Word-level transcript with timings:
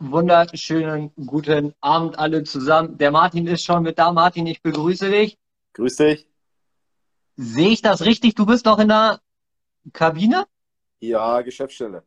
Einen 0.00 0.12
wunderschönen 0.12 1.12
guten 1.26 1.74
Abend 1.80 2.18
alle 2.18 2.44
zusammen. 2.44 2.96
Der 2.98 3.10
Martin 3.10 3.46
ist 3.46 3.64
schon 3.64 3.82
mit 3.82 3.98
da. 3.98 4.12
Martin, 4.12 4.46
ich 4.46 4.62
begrüße 4.62 5.10
dich. 5.10 5.38
Grüß 5.74 5.96
dich. 5.96 6.26
Sehe 7.36 7.70
ich 7.70 7.82
das 7.82 8.02
richtig? 8.02 8.34
Du 8.34 8.46
bist 8.46 8.64
noch 8.64 8.78
in 8.78 8.88
der 8.88 9.20
Kabine? 9.92 10.46
Ja, 11.00 11.42
Geschäftsstelle. 11.42 12.04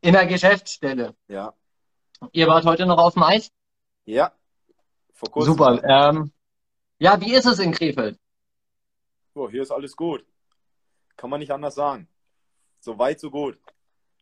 In 0.00 0.12
der 0.12 0.26
Geschäftsstelle. 0.26 1.14
Ja. 1.28 1.54
Ihr 2.32 2.46
wart 2.46 2.64
heute 2.64 2.86
noch 2.86 2.98
auf 2.98 3.14
dem 3.14 3.22
Eis? 3.22 3.50
Ja. 4.04 4.32
Vor 5.14 5.30
kurzem. 5.30 5.52
Super. 5.52 5.82
Ähm, 5.84 6.32
ja, 6.98 7.20
wie 7.20 7.32
ist 7.32 7.46
es 7.46 7.58
in 7.58 7.72
Krefeld? 7.72 8.18
Oh, 9.34 9.48
hier 9.48 9.62
ist 9.62 9.70
alles 9.70 9.96
gut. 9.96 10.26
Kann 11.16 11.30
man 11.30 11.40
nicht 11.40 11.52
anders 11.52 11.74
sagen. 11.74 12.08
So 12.80 12.98
weit, 12.98 13.20
so 13.20 13.30
gut. 13.30 13.58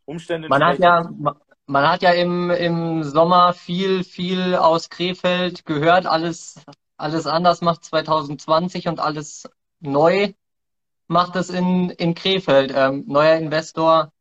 Umstände. 0.05 0.49
Man 0.49 0.63
hat 0.63 0.79
ja, 0.79 1.03
man 1.71 1.89
hat 1.89 2.03
ja 2.03 2.11
im, 2.11 2.51
im 2.51 3.05
Sommer 3.05 3.55
viel, 3.55 4.03
viel 4.03 4.57
aus 4.57 4.91
Krefeld 4.91 5.65
gehört. 5.65 6.05
Alles, 6.05 6.61
alles 6.97 7.27
anders 7.27 7.61
macht 7.61 7.85
2020 7.85 8.89
und 8.89 8.99
alles 8.99 9.49
neu 9.79 10.33
macht 11.07 11.37
es 11.37 11.49
in, 11.49 11.91
in 11.91 12.15
Krefeld. 12.15 12.73
Ähm, 12.75 13.05
neuer 13.07 13.37
Investor, 13.37 14.13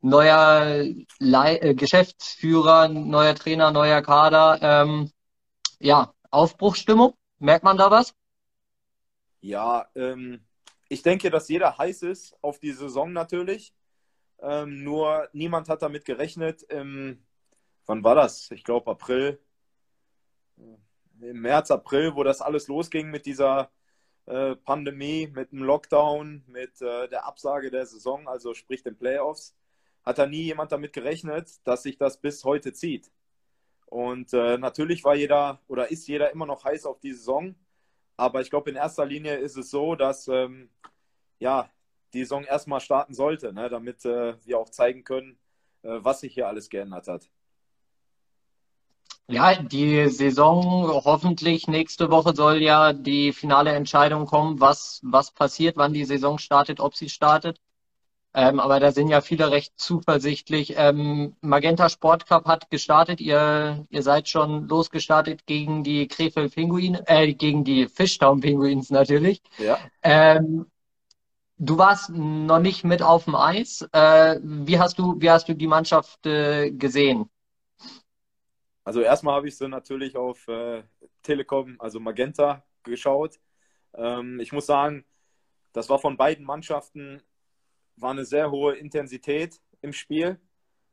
neuer 0.00 0.84
Le 1.18 1.60
äh, 1.60 1.74
Geschäftsführer, 1.74 2.86
neuer 2.88 3.34
Trainer, 3.34 3.72
neuer 3.72 4.00
Kader. 4.00 4.58
Ähm, 4.62 5.10
ja, 5.80 6.14
Aufbruchsstimmung. 6.30 7.14
Merkt 7.40 7.64
man 7.64 7.78
da 7.78 7.90
was? 7.90 8.14
Ja, 9.40 9.88
ähm, 9.96 10.40
ich 10.88 11.02
denke, 11.02 11.30
dass 11.30 11.48
jeder 11.48 11.78
heiß 11.78 12.02
ist 12.02 12.36
auf 12.42 12.60
die 12.60 12.72
Saison 12.72 13.12
natürlich. 13.12 13.72
Ähm, 14.42 14.82
nur 14.82 15.28
niemand 15.32 15.68
hat 15.68 15.82
damit 15.82 16.04
gerechnet. 16.04 16.62
Im, 16.64 17.22
wann 17.86 18.04
war 18.04 18.14
das? 18.14 18.50
Ich 18.50 18.64
glaube 18.64 18.90
April. 18.90 19.40
Im 20.56 21.40
März, 21.40 21.70
April, 21.70 22.14
wo 22.14 22.24
das 22.24 22.40
alles 22.40 22.68
losging 22.68 23.10
mit 23.10 23.26
dieser 23.26 23.70
äh, 24.26 24.56
Pandemie, 24.56 25.26
mit 25.34 25.52
dem 25.52 25.62
Lockdown, 25.62 26.44
mit 26.46 26.80
äh, 26.80 27.08
der 27.08 27.26
Absage 27.26 27.70
der 27.70 27.86
Saison, 27.86 28.28
also 28.28 28.54
sprich 28.54 28.82
den 28.82 28.96
Playoffs, 28.96 29.56
hat 30.04 30.18
da 30.18 30.26
nie 30.26 30.42
jemand 30.42 30.72
damit 30.72 30.92
gerechnet, 30.92 31.50
dass 31.64 31.82
sich 31.82 31.98
das 31.98 32.20
bis 32.20 32.44
heute 32.44 32.72
zieht. 32.72 33.10
Und 33.86 34.32
äh, 34.32 34.56
natürlich 34.56 35.04
war 35.04 35.14
jeder 35.16 35.60
oder 35.66 35.90
ist 35.90 36.06
jeder 36.06 36.30
immer 36.30 36.46
noch 36.46 36.64
heiß 36.64 36.86
auf 36.86 37.00
die 37.00 37.12
Saison. 37.12 37.56
Aber 38.16 38.40
ich 38.40 38.50
glaube, 38.50 38.70
in 38.70 38.76
erster 38.76 39.04
Linie 39.04 39.36
ist 39.36 39.56
es 39.56 39.70
so, 39.70 39.96
dass 39.96 40.28
ähm, 40.28 40.70
ja, 41.40 41.70
die 42.12 42.20
Saison 42.20 42.44
erstmal 42.44 42.80
starten 42.80 43.14
sollte, 43.14 43.52
ne, 43.52 43.68
damit 43.68 44.04
äh, 44.04 44.34
wir 44.44 44.58
auch 44.58 44.70
zeigen 44.70 45.04
können, 45.04 45.38
äh, 45.82 45.98
was 46.00 46.20
sich 46.20 46.34
hier 46.34 46.48
alles 46.48 46.68
geändert 46.68 47.08
hat. 47.08 47.28
Ja, 49.28 49.54
die 49.54 50.08
Saison, 50.08 50.88
hoffentlich 51.04 51.68
nächste 51.68 52.10
Woche 52.10 52.34
soll 52.34 52.62
ja 52.62 52.92
die 52.92 53.32
finale 53.32 53.70
Entscheidung 53.70 54.26
kommen, 54.26 54.60
was, 54.60 55.00
was 55.04 55.30
passiert, 55.30 55.76
wann 55.76 55.92
die 55.92 56.04
Saison 56.04 56.38
startet, 56.38 56.80
ob 56.80 56.96
sie 56.96 57.08
startet. 57.08 57.60
Ähm, 58.32 58.60
aber 58.60 58.78
da 58.78 58.92
sind 58.92 59.08
ja 59.08 59.20
viele 59.20 59.50
recht 59.50 59.72
zuversichtlich. 59.76 60.74
Ähm, 60.76 61.36
Magenta 61.40 61.88
Sport 61.88 62.26
Cup 62.26 62.46
hat 62.46 62.70
gestartet. 62.70 63.20
Ihr, 63.20 63.86
ihr 63.88 64.02
seid 64.02 64.28
schon 64.28 64.68
losgestartet 64.68 65.46
gegen 65.46 65.82
die 65.82 66.06
Krefeld 66.06 66.54
Pinguine, 66.54 67.02
äh, 67.06 67.32
gegen 67.32 67.64
die 67.64 67.86
Fishtown 67.86 68.40
Pinguins 68.40 68.90
natürlich. 68.90 69.42
Ja. 69.58 69.78
Ähm, 70.02 70.66
Du 71.62 71.76
warst 71.76 72.08
noch 72.08 72.58
nicht 72.58 72.84
mit 72.84 73.02
auf 73.02 73.26
dem 73.26 73.34
Eis. 73.34 73.86
Äh, 73.92 74.40
wie 74.42 74.78
hast 74.78 74.98
du, 74.98 75.20
wie 75.20 75.28
hast 75.30 75.46
du 75.46 75.54
die 75.54 75.66
Mannschaft 75.66 76.24
äh, 76.24 76.70
gesehen? 76.70 77.28
Also 78.82 79.02
erstmal 79.02 79.34
habe 79.34 79.48
ich 79.48 79.58
sie 79.58 79.68
natürlich 79.68 80.16
auf 80.16 80.48
äh, 80.48 80.84
Telekom, 81.22 81.76
also 81.78 82.00
Magenta, 82.00 82.64
geschaut. 82.82 83.38
Ähm, 83.92 84.40
ich 84.40 84.52
muss 84.52 84.64
sagen, 84.64 85.04
das 85.74 85.90
war 85.90 85.98
von 85.98 86.16
beiden 86.16 86.46
Mannschaften 86.46 87.22
war 87.96 88.12
eine 88.12 88.24
sehr 88.24 88.50
hohe 88.50 88.76
Intensität 88.76 89.60
im 89.82 89.92
Spiel. 89.92 90.40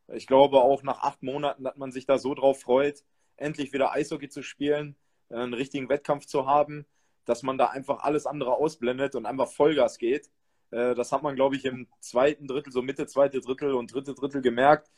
Ich 0.10 0.28
glaube 0.28 0.60
auch 0.60 0.84
nach 0.84 1.00
acht 1.00 1.24
Monaten, 1.24 1.64
dass 1.64 1.78
man 1.78 1.94
sich 1.94 2.06
da 2.06 2.18
so 2.18 2.34
drauf 2.34 2.60
freut, 2.60 3.06
endlich 3.38 3.72
wieder 3.72 3.94
Eishockey 3.94 4.28
zu 4.28 4.44
spielen, 4.44 4.98
einen 5.30 5.54
richtigen 5.54 5.88
Wettkampf 5.88 6.26
zu 6.26 6.46
haben, 6.46 6.86
dass 7.24 7.42
man 7.42 7.58
da 7.58 7.68
einfach 7.68 8.04
alles 8.04 8.26
andere 8.26 8.56
ausblendet 8.56 9.16
und 9.16 9.26
einfach 9.26 9.48
Vollgas 9.48 9.98
geht. 9.98 10.30
Äh, 10.72 10.96
das 10.96 11.12
hat 11.12 11.24
man, 11.24 11.36
glaube 11.36 11.56
ich, 11.56 11.66
im 11.66 11.88
zweiten 12.00 12.48
Drittel, 12.48 12.72
so 12.72 12.82
Mitte, 12.82 13.08
zweite 13.08 13.40
Drittel 13.42 13.74
und 13.74 13.94
dritte 13.94 14.14
Drittel 14.14 14.42
gemerkt. 14.42 14.90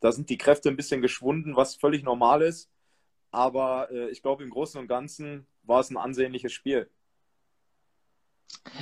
Da 0.00 0.12
sind 0.12 0.30
die 0.30 0.38
Kräfte 0.38 0.68
ein 0.68 0.76
bisschen 0.76 1.02
geschwunden, 1.02 1.56
was 1.56 1.74
völlig 1.74 2.04
normal 2.04 2.42
ist. 2.42 2.70
Aber 3.30 3.90
äh, 3.90 4.10
ich 4.10 4.22
glaube, 4.22 4.44
im 4.44 4.50
Großen 4.50 4.80
und 4.80 4.88
Ganzen 4.88 5.46
war 5.62 5.80
es 5.80 5.90
ein 5.90 5.96
ansehnliches 5.96 6.52
Spiel. 6.52 6.88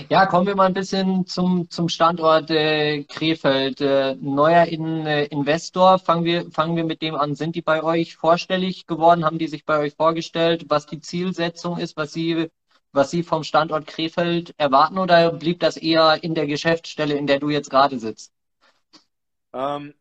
Ja, 0.09 0.27
kommen 0.27 0.47
wir 0.47 0.55
mal 0.55 0.67
ein 0.67 0.75
bisschen 0.75 1.27
zum, 1.27 1.69
zum 1.71 1.89
Standort 1.89 2.51
äh, 2.51 3.05
Krefeld. 3.05 3.81
Äh, 3.81 4.15
neuer 4.21 4.65
in, 4.67 5.07
äh, 5.07 5.25
Investor, 5.27 5.99
fangen 5.99 6.25
wir, 6.25 6.51
fangen 6.51 6.77
wir 6.77 6.85
mit 6.85 7.03
dem 7.03 7.15
an. 7.15 7.35
Sind 7.35 7.57
die 7.57 7.63
bei 7.63 7.83
euch 7.83 8.17
vorstellig 8.17 8.87
geworden? 8.87 9.25
Haben 9.25 9.39
die 9.39 9.49
sich 9.49 9.65
bei 9.65 9.79
euch 9.79 9.95
vorgestellt, 9.95 10.67
was 10.69 10.87
die 10.87 11.01
Zielsetzung 11.01 11.79
ist, 11.79 11.97
was 11.97 12.13
sie 12.13 12.51
was 12.97 13.11
Sie 13.11 13.23
vom 13.23 13.45
Standort 13.45 13.87
Krefeld 13.87 14.55
erwarten 14.59 14.99
oder 14.99 15.33
blieb 15.33 15.61
das 15.61 15.77
eher 15.77 16.23
in 16.23 16.35
der 16.35 16.47
Geschäftsstelle, 16.47 17.15
in 17.17 17.27
der 17.27 17.39
du 17.39 17.51
jetzt 17.51 17.71
gerade 17.71 17.99
sitzt? 17.99 18.33
Ähm, 19.53 19.95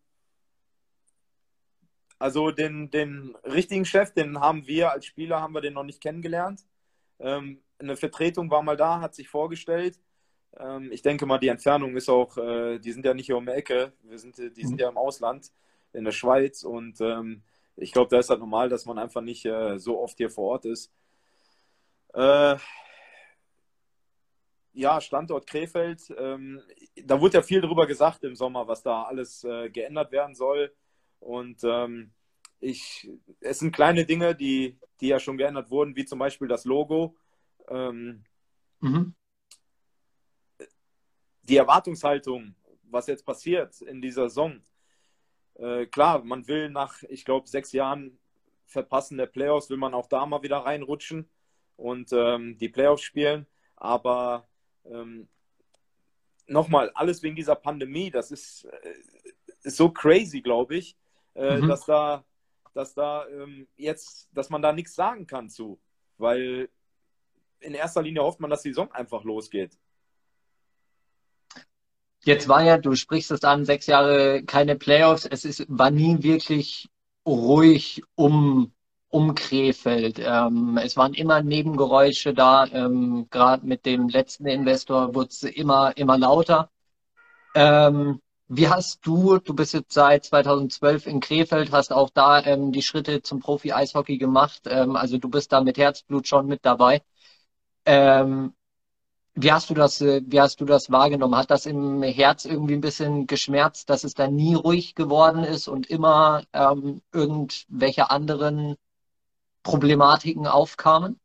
also 2.17 2.51
den, 2.51 2.89
den 2.89 3.35
richtigen 3.43 3.85
Chef, 3.85 4.13
den 4.13 4.39
haben 4.39 4.65
wir 4.67 4.91
als 4.91 5.05
Spieler, 5.05 5.41
haben 5.41 5.53
wir 5.53 5.61
den 5.61 5.73
noch 5.73 5.83
nicht 5.83 6.01
kennengelernt. 6.01 6.65
Ähm, 7.19 7.61
eine 7.77 7.95
Vertretung 7.95 8.49
war 8.49 8.63
mal 8.63 8.77
da, 8.77 9.01
hat 9.01 9.15
sich 9.15 9.29
vorgestellt. 9.29 9.99
Ähm, 10.57 10.91
ich 10.91 11.01
denke 11.01 11.25
mal, 11.25 11.37
die 11.37 11.49
Entfernung 11.49 11.95
ist 11.95 12.09
auch, 12.09 12.37
äh, 12.37 12.79
die 12.79 12.91
sind 12.91 13.05
ja 13.05 13.13
nicht 13.13 13.25
hier 13.25 13.37
um 13.37 13.45
die 13.45 13.51
Ecke, 13.51 13.93
wir 14.03 14.17
sind, 14.17 14.37
die 14.37 14.61
sind 14.61 14.73
mhm. 14.73 14.79
ja 14.79 14.89
im 14.89 14.97
Ausland, 14.97 15.51
in 15.93 16.05
der 16.05 16.11
Schweiz 16.11 16.63
und 16.63 16.99
ähm, 17.01 17.43
ich 17.75 17.91
glaube, 17.91 18.09
da 18.09 18.19
ist 18.19 18.29
halt 18.29 18.39
normal, 18.39 18.69
dass 18.69 18.85
man 18.85 18.97
einfach 18.97 19.21
nicht 19.21 19.45
äh, 19.45 19.77
so 19.77 19.99
oft 19.99 20.17
hier 20.17 20.29
vor 20.29 20.51
Ort 20.51 20.65
ist. 20.65 20.91
Äh, 22.13 22.55
ja, 24.75 24.99
Standort 24.99 25.47
Krefeld. 25.47 26.13
Ähm, 26.17 26.61
da 27.03 27.19
wurde 27.19 27.37
ja 27.37 27.41
viel 27.41 27.61
darüber 27.61 27.87
gesagt 27.87 28.23
im 28.23 28.35
Sommer, 28.35 28.67
was 28.67 28.83
da 28.83 29.03
alles 29.03 29.43
äh, 29.43 29.69
geändert 29.69 30.11
werden 30.11 30.35
soll. 30.35 30.73
Und 31.19 31.63
ähm, 31.63 32.11
ich, 32.59 33.09
es 33.39 33.59
sind 33.59 33.73
kleine 33.73 34.05
Dinge, 34.05 34.35
die, 34.35 34.77
die 34.99 35.07
ja 35.07 35.19
schon 35.19 35.37
geändert 35.37 35.71
wurden, 35.71 35.95
wie 35.95 36.05
zum 36.05 36.19
Beispiel 36.19 36.47
das 36.47 36.65
Logo. 36.65 37.15
Ähm, 37.69 38.25
mhm. 38.81 39.15
Die 41.43 41.57
Erwartungshaltung, 41.57 42.55
was 42.83 43.07
jetzt 43.07 43.25
passiert 43.25 43.81
in 43.81 44.01
dieser 44.01 44.29
Saison. 44.29 44.61
Äh, 45.55 45.85
klar, 45.85 46.23
man 46.23 46.47
will 46.47 46.69
nach, 46.69 47.01
ich 47.03 47.23
glaube, 47.23 47.47
sechs 47.47 47.71
Jahren 47.71 48.19
Verpassen 48.65 49.17
der 49.17 49.27
Playoffs, 49.27 49.69
will 49.69 49.77
man 49.77 49.93
auch 49.93 50.07
da 50.07 50.25
mal 50.25 50.43
wieder 50.43 50.57
reinrutschen 50.57 51.29
und 51.77 52.11
ähm, 52.11 52.57
die 52.57 52.69
Playoffs 52.69 53.03
spielen. 53.03 53.45
Aber 53.75 54.47
ähm, 54.89 55.27
nochmal, 56.47 56.91
alles 56.93 57.23
wegen 57.23 57.35
dieser 57.35 57.55
Pandemie, 57.55 58.11
das 58.11 58.31
ist, 58.31 58.65
äh, 58.65 58.93
ist 59.63 59.77
so 59.77 59.89
crazy, 59.89 60.41
glaube 60.41 60.75
ich, 60.77 60.95
äh, 61.33 61.57
mhm. 61.57 61.67
dass 61.67 61.85
da, 61.85 62.23
dass 62.73 62.93
da 62.93 63.27
ähm, 63.27 63.67
jetzt, 63.77 64.29
dass 64.33 64.49
man 64.49 64.61
da 64.61 64.71
nichts 64.73 64.95
sagen 64.95 65.27
kann 65.27 65.49
zu. 65.49 65.79
Weil 66.17 66.69
in 67.59 67.73
erster 67.73 68.01
Linie 68.01 68.23
hofft 68.23 68.39
man, 68.39 68.49
dass 68.49 68.61
die 68.61 68.69
Saison 68.69 68.91
einfach 68.91 69.23
losgeht. 69.23 69.77
Jetzt 72.23 72.47
war 72.47 72.63
ja, 72.63 72.77
du 72.77 72.95
sprichst 72.95 73.31
es 73.31 73.43
an, 73.43 73.65
sechs 73.65 73.85
Jahre 73.85 74.43
keine 74.43 74.75
Playoffs. 74.75 75.25
Es 75.25 75.45
ist, 75.45 75.65
war 75.67 75.91
nie 75.91 76.23
wirklich 76.23 76.89
ruhig 77.25 78.01
um 78.15 78.73
um 79.15 79.33
Krefeld. 79.33 80.19
Ähm, 80.19 80.77
es 80.83 80.97
waren 80.97 81.13
immer 81.13 81.41
Nebengeräusche 81.41 82.33
da. 82.33 82.65
Ähm, 82.67 83.27
Gerade 83.31 83.65
mit 83.65 83.85
dem 83.85 84.09
letzten 84.09 84.45
Investor 84.47 85.15
wurde 85.15 85.29
es 85.29 85.43
immer, 85.43 85.95
immer 85.97 86.17
lauter. 86.17 86.69
Ähm, 87.55 88.21
wie 88.47 88.67
hast 88.69 89.05
du, 89.05 89.39
du 89.39 89.53
bist 89.55 89.73
jetzt 89.73 89.93
seit 89.93 90.25
2012 90.25 91.07
in 91.07 91.19
Krefeld, 91.21 91.71
hast 91.71 91.93
auch 91.93 92.09
da 92.09 92.43
ähm, 92.45 92.71
die 92.73 92.81
Schritte 92.81 93.21
zum 93.21 93.39
Profi-Eishockey 93.39 94.17
gemacht. 94.17 94.63
Ähm, 94.65 94.95
also 94.97 95.17
du 95.17 95.29
bist 95.29 95.51
da 95.53 95.61
mit 95.61 95.77
Herzblut 95.77 96.27
schon 96.27 96.47
mit 96.47 96.65
dabei. 96.65 97.01
Ähm, 97.85 98.53
wie 99.35 99.51
hast 99.51 99.69
du 99.69 99.73
das, 99.73 100.01
äh, 100.01 100.21
wie 100.25 100.41
hast 100.41 100.59
du 100.61 100.65
das 100.65 100.91
wahrgenommen? 100.91 101.37
Hat 101.37 101.51
das 101.51 101.65
im 101.65 102.03
Herz 102.03 102.45
irgendwie 102.45 102.75
ein 102.75 102.81
bisschen 102.81 103.27
geschmerzt, 103.27 103.89
dass 103.89 104.03
es 104.03 104.13
da 104.13 104.27
nie 104.27 104.55
ruhig 104.55 104.95
geworden 104.95 105.43
ist 105.43 105.67
und 105.67 105.87
immer 105.89 106.43
ähm, 106.53 107.01
irgendwelche 107.13 108.09
anderen 108.11 108.75
Problematiken 109.65 110.47
aufkamen? 110.47 111.19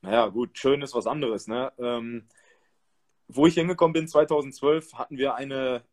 Naja, 0.00 0.26
gut, 0.26 0.58
schön 0.58 0.82
ist 0.82 0.94
was 0.94 1.06
anderes. 1.06 1.46
Ne? 1.46 1.72
Ähm, 1.78 2.28
wo 3.28 3.46
ich 3.46 3.54
hingekommen 3.54 3.92
bin 3.92 4.08
2012, 4.08 4.94
hatten 4.94 5.16
wir 5.16 5.34
eine 5.34 5.84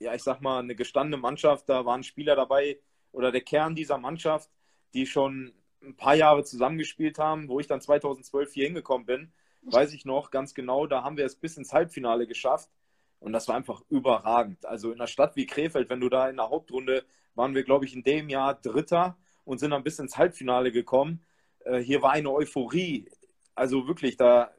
ja, 0.00 0.14
ich 0.14 0.22
sag 0.22 0.40
mal, 0.40 0.58
eine 0.58 0.74
gestandene 0.74 1.20
Mannschaft. 1.20 1.68
Da 1.68 1.84
waren 1.84 2.02
Spieler 2.02 2.34
dabei 2.34 2.80
oder 3.12 3.30
der 3.30 3.42
Kern 3.42 3.74
dieser 3.74 3.98
Mannschaft, 3.98 4.50
die 4.94 5.06
schon 5.06 5.52
ein 5.82 5.96
paar 5.96 6.14
Jahre 6.14 6.42
zusammengespielt 6.42 7.18
haben, 7.18 7.48
wo 7.48 7.60
ich 7.60 7.66
dann 7.66 7.80
2012 7.80 8.52
hier 8.52 8.64
hingekommen 8.66 9.06
bin, 9.06 9.32
weiß 9.62 9.92
ich 9.92 10.04
noch 10.04 10.30
ganz 10.30 10.54
genau, 10.54 10.86
da 10.86 11.04
haben 11.04 11.16
wir 11.16 11.26
es 11.26 11.36
bis 11.36 11.56
ins 11.56 11.72
Halbfinale 11.72 12.26
geschafft 12.26 12.70
und 13.18 13.32
das 13.32 13.46
war 13.48 13.56
einfach 13.56 13.82
überragend. 13.88 14.64
Also 14.66 14.90
in 14.90 15.00
einer 15.00 15.06
Stadt 15.06 15.36
wie 15.36 15.46
Krefeld, 15.46 15.90
wenn 15.90 16.00
du 16.00 16.08
da 16.08 16.28
in 16.28 16.36
der 16.36 16.50
Hauptrunde, 16.50 17.04
waren 17.34 17.54
wir, 17.54 17.62
glaube 17.62 17.84
ich, 17.84 17.94
in 17.94 18.02
dem 18.02 18.28
Jahr 18.28 18.54
Dritter 18.54 19.16
und 19.50 19.58
sind 19.58 19.72
dann 19.72 19.82
bis 19.82 19.98
ins 19.98 20.16
Halbfinale 20.16 20.70
gekommen. 20.70 21.26
Äh, 21.64 21.78
hier 21.80 22.02
war 22.02 22.12
eine 22.12 22.30
Euphorie. 22.30 23.10
Also 23.56 23.88
wirklich, 23.88 24.16
da 24.16 24.54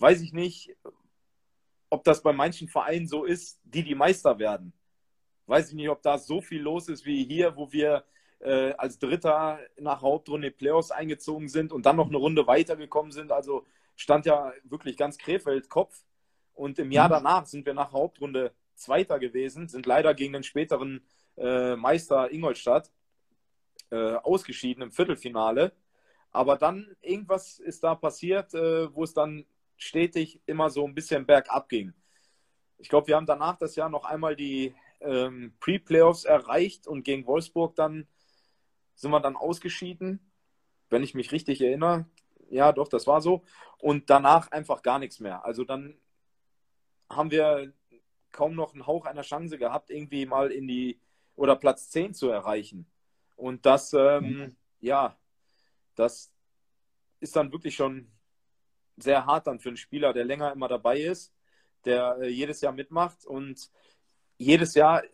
weiß 0.00 0.20
ich 0.20 0.32
nicht, 0.32 0.74
ob 1.88 2.02
das 2.02 2.20
bei 2.20 2.32
manchen 2.32 2.66
Vereinen 2.66 3.06
so 3.06 3.24
ist, 3.24 3.60
die 3.62 3.84
die 3.84 3.94
Meister 3.94 4.40
werden. 4.40 4.72
Weiß 5.46 5.68
ich 5.68 5.76
nicht, 5.76 5.90
ob 5.90 6.02
da 6.02 6.18
so 6.18 6.40
viel 6.40 6.60
los 6.60 6.88
ist 6.88 7.06
wie 7.06 7.24
hier, 7.24 7.54
wo 7.54 7.70
wir 7.70 8.04
äh, 8.40 8.72
als 8.72 8.98
Dritter 8.98 9.60
nach 9.78 10.02
Hauptrunde 10.02 10.50
Playoffs 10.50 10.90
eingezogen 10.90 11.48
sind 11.48 11.72
und 11.72 11.86
dann 11.86 11.96
noch 11.96 12.08
eine 12.08 12.16
Runde 12.16 12.48
weitergekommen 12.48 13.12
sind. 13.12 13.30
Also 13.30 13.64
stand 13.94 14.26
ja 14.26 14.52
wirklich 14.64 14.96
ganz 14.96 15.18
Krefeld 15.18 15.68
Kopf. 15.68 16.02
Und 16.52 16.80
im 16.80 16.90
Jahr 16.90 17.06
mhm. 17.06 17.12
danach 17.12 17.46
sind 17.46 17.64
wir 17.64 17.74
nach 17.74 17.92
Hauptrunde 17.92 18.52
Zweiter 18.74 19.20
gewesen, 19.20 19.68
sind 19.68 19.86
leider 19.86 20.14
gegen 20.14 20.32
den 20.32 20.42
späteren 20.42 21.06
äh, 21.36 21.76
Meister 21.76 22.32
Ingolstadt 22.32 22.90
äh, 23.90 24.14
ausgeschieden 24.14 24.82
im 24.82 24.92
Viertelfinale. 24.92 25.72
Aber 26.30 26.56
dann 26.56 26.94
irgendwas 27.00 27.58
ist 27.58 27.82
da 27.84 27.94
passiert, 27.94 28.54
äh, 28.54 28.94
wo 28.94 29.04
es 29.04 29.14
dann 29.14 29.46
stetig 29.76 30.40
immer 30.46 30.70
so 30.70 30.86
ein 30.86 30.94
bisschen 30.94 31.26
bergab 31.26 31.68
ging. 31.68 31.94
Ich 32.78 32.88
glaube, 32.88 33.08
wir 33.08 33.16
haben 33.16 33.26
danach 33.26 33.56
das 33.56 33.76
Jahr 33.76 33.88
noch 33.88 34.04
einmal 34.04 34.36
die 34.36 34.74
ähm, 35.00 35.54
Pre-Playoffs 35.60 36.24
erreicht 36.24 36.86
und 36.86 37.02
gegen 37.04 37.26
Wolfsburg 37.26 37.74
dann 37.76 38.06
sind 38.94 39.10
wir 39.10 39.20
dann 39.20 39.36
ausgeschieden, 39.36 40.20
wenn 40.90 41.04
ich 41.04 41.14
mich 41.14 41.30
richtig 41.32 41.60
erinnere. 41.60 42.06
Ja, 42.50 42.72
doch, 42.72 42.88
das 42.88 43.06
war 43.06 43.20
so. 43.20 43.42
Und 43.78 44.10
danach 44.10 44.50
einfach 44.50 44.82
gar 44.82 44.98
nichts 44.98 45.20
mehr. 45.20 45.44
Also 45.44 45.64
dann 45.64 45.98
haben 47.08 47.30
wir 47.30 47.72
kaum 48.32 48.54
noch 48.54 48.74
einen 48.74 48.86
Hauch 48.86 49.06
einer 49.06 49.22
Chance 49.22 49.58
gehabt, 49.58 49.90
irgendwie 49.90 50.26
mal 50.26 50.50
in 50.50 50.66
die 50.66 51.00
oder 51.36 51.56
Platz 51.56 51.90
10 51.90 52.14
zu 52.14 52.28
erreichen. 52.28 52.86
Und 53.38 53.64
das, 53.66 53.92
ähm, 53.92 54.56
ja, 54.80 55.16
das 55.94 56.32
ist 57.20 57.36
dann 57.36 57.52
wirklich 57.52 57.76
schon 57.76 58.10
sehr 58.96 59.26
hart 59.26 59.46
dann 59.46 59.60
für 59.60 59.68
einen 59.68 59.76
Spieler, 59.76 60.12
der 60.12 60.24
länger 60.24 60.52
immer 60.52 60.66
dabei 60.66 60.98
ist, 61.00 61.32
der 61.84 62.18
äh, 62.20 62.28
jedes 62.28 62.60
Jahr 62.60 62.72
mitmacht 62.72 63.24
und 63.24 63.70
jedes 64.38 64.74
Jahr 64.74 65.04